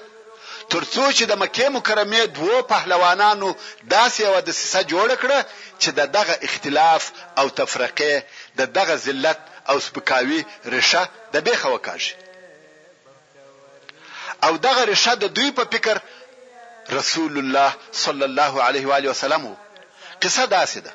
[0.70, 3.52] ترڅو چې د مکه مکرمه دوه پهلوانانو
[3.94, 5.40] داسې و د سیسه جوړ کړه
[5.80, 8.22] چې د دغه اختلاف او تفرقه
[8.64, 10.42] د دغه ذلت او سپکاوي
[10.78, 12.27] ریشه د بیخه وکاږي
[14.44, 15.98] او دغه رشه د دوی په فکر
[17.00, 17.72] رسول الله
[18.04, 19.44] صلی الله علیه و علیه وسلم
[20.22, 20.94] قصه داسې ده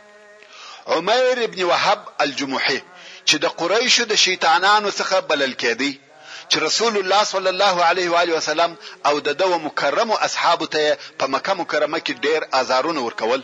[0.95, 2.81] عمر ابن وهب الجمحي
[3.29, 5.93] چې د قریشو د شیطانانو څخه بلل کېدی
[6.51, 8.77] چې رسول الله صلی الله علیه و علیه وسلم
[9.09, 13.43] او د دوه مکرمو اصحابو ته په مکه مکرمه کې ډیر آزارونه ورکول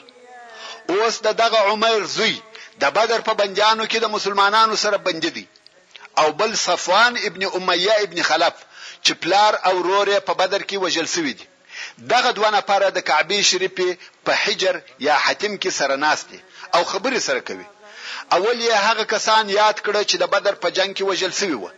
[0.88, 2.34] اوس د دغه عمر زوی
[2.82, 5.46] د بدر په بنجانو کې د مسلمانانو سره بنجدي
[6.18, 8.54] او بل صفوان ابن امیه ابن خلف
[9.04, 11.46] چې پلار او رور په بدر کې وجل سوی دي
[12.12, 13.74] دغه دوه نفر د کعبه شریف
[14.26, 14.76] په حجر
[15.06, 16.38] یا حتم کې سره ناشته
[16.74, 17.66] او خبرې سره کوي
[18.36, 21.70] اول یې هغه کسان یاد کړه چې د بدر په جنگ کې وجل سوی و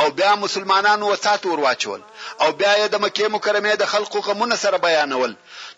[0.00, 2.02] او بیا مسلمانانو وسات ورواچول
[2.44, 5.32] او بیا یې د مکه مکرمه د خلقو غمونه سره بیانول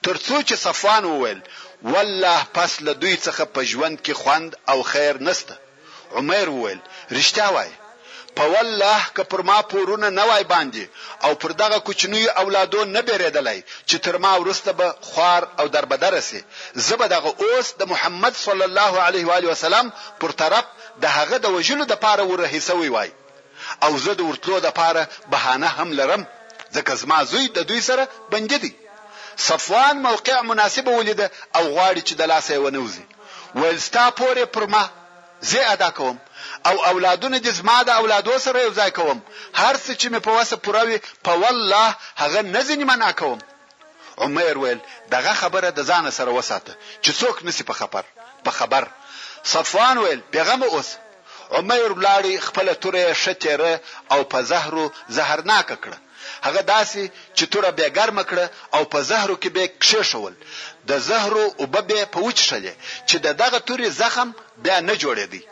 [0.08, 1.40] ترڅو چې صفوان وویل
[1.92, 5.54] والله پس له دوی څخه په ژوند کې خوند او خیر نسته
[6.18, 6.80] عمر وویل
[7.12, 7.74] رښتیا وایي
[8.36, 10.82] په والله که پر ما پورونه نه وای باندې
[11.24, 16.20] او پر دغه کوچنی اولادو نه بیرېدلای چې تر ما ورسته به خوار او دربدر
[16.20, 20.64] سي زبه دغه اوس د محمد صلی الله علیه و علیه وسلم پر طرف
[21.02, 23.10] د هغه د وجلو د پاره ورهیسوي وای
[23.82, 25.02] او زه د ورتلو د پاره
[25.32, 26.22] بهانه هم لرم
[26.74, 28.72] ځکه زما زوی د دوی سره بنجدي دی
[29.36, 33.04] صفوان موقع مناسبه ولیده او غواړي چې د لاسه ونوزي
[33.54, 34.88] ولستا پورې پر ما
[35.50, 36.18] زه ادا کوم
[36.66, 39.18] او اولادونه د زما د اولادو سره یو ځای کوم
[39.62, 41.86] هر څه چې مې په واسه پوروي په والله
[42.22, 43.38] هغه نه ځنی منا کوم
[44.24, 44.80] عمر ویل
[45.14, 46.72] دغه خبره د ځان سره وساته
[47.04, 48.04] چې څوک نسی په خبر
[48.46, 48.84] په خبر
[49.52, 50.88] صفوان ویل پیغام اوس
[51.56, 53.72] عمر بلاری خپل توره شتره
[54.12, 54.84] او په زهرو
[55.16, 55.98] زهرناک کړه
[56.46, 57.02] هغه داسې
[57.38, 60.34] چې توره به ګرم کړه او په زهرو کې به کښېښول
[60.88, 61.80] د زهرو او به
[62.14, 62.74] په وچ شلې
[63.08, 64.28] چې دغه توري زخم
[64.64, 65.42] بیا نه جوړېدی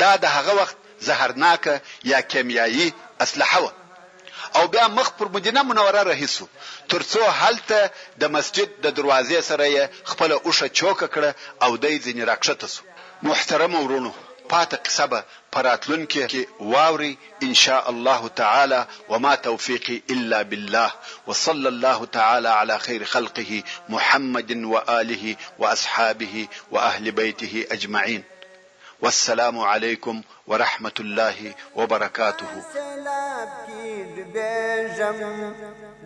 [0.00, 0.76] دا د هغه وخت
[1.06, 1.72] زهرناکه
[2.12, 2.86] یا کیمیایی
[3.24, 3.72] اسلحه وه
[4.56, 6.46] او بیا مخ پر مدینه منوره رهیسو
[6.92, 7.80] ترڅو هلته
[8.22, 11.30] د مسجد د دروازې سره خپل اوشه چوکه کړه
[11.64, 12.82] او دای ځنی راکښته سو
[13.28, 14.10] محترم ورونو
[14.52, 15.18] پاته قصه به
[15.54, 16.42] پراتلون کې کې
[16.74, 17.12] واوري
[17.46, 18.80] ان شاء الله تعالی
[19.10, 20.90] وما توفيقي الا بالله
[21.28, 23.62] وصلى الله تعالى على خير خلقه
[23.96, 25.34] محمد واله
[25.64, 28.24] واصحابه واهل بيته اجمعين
[29.02, 32.46] والسلام عليكم ورحمة الله وبركاته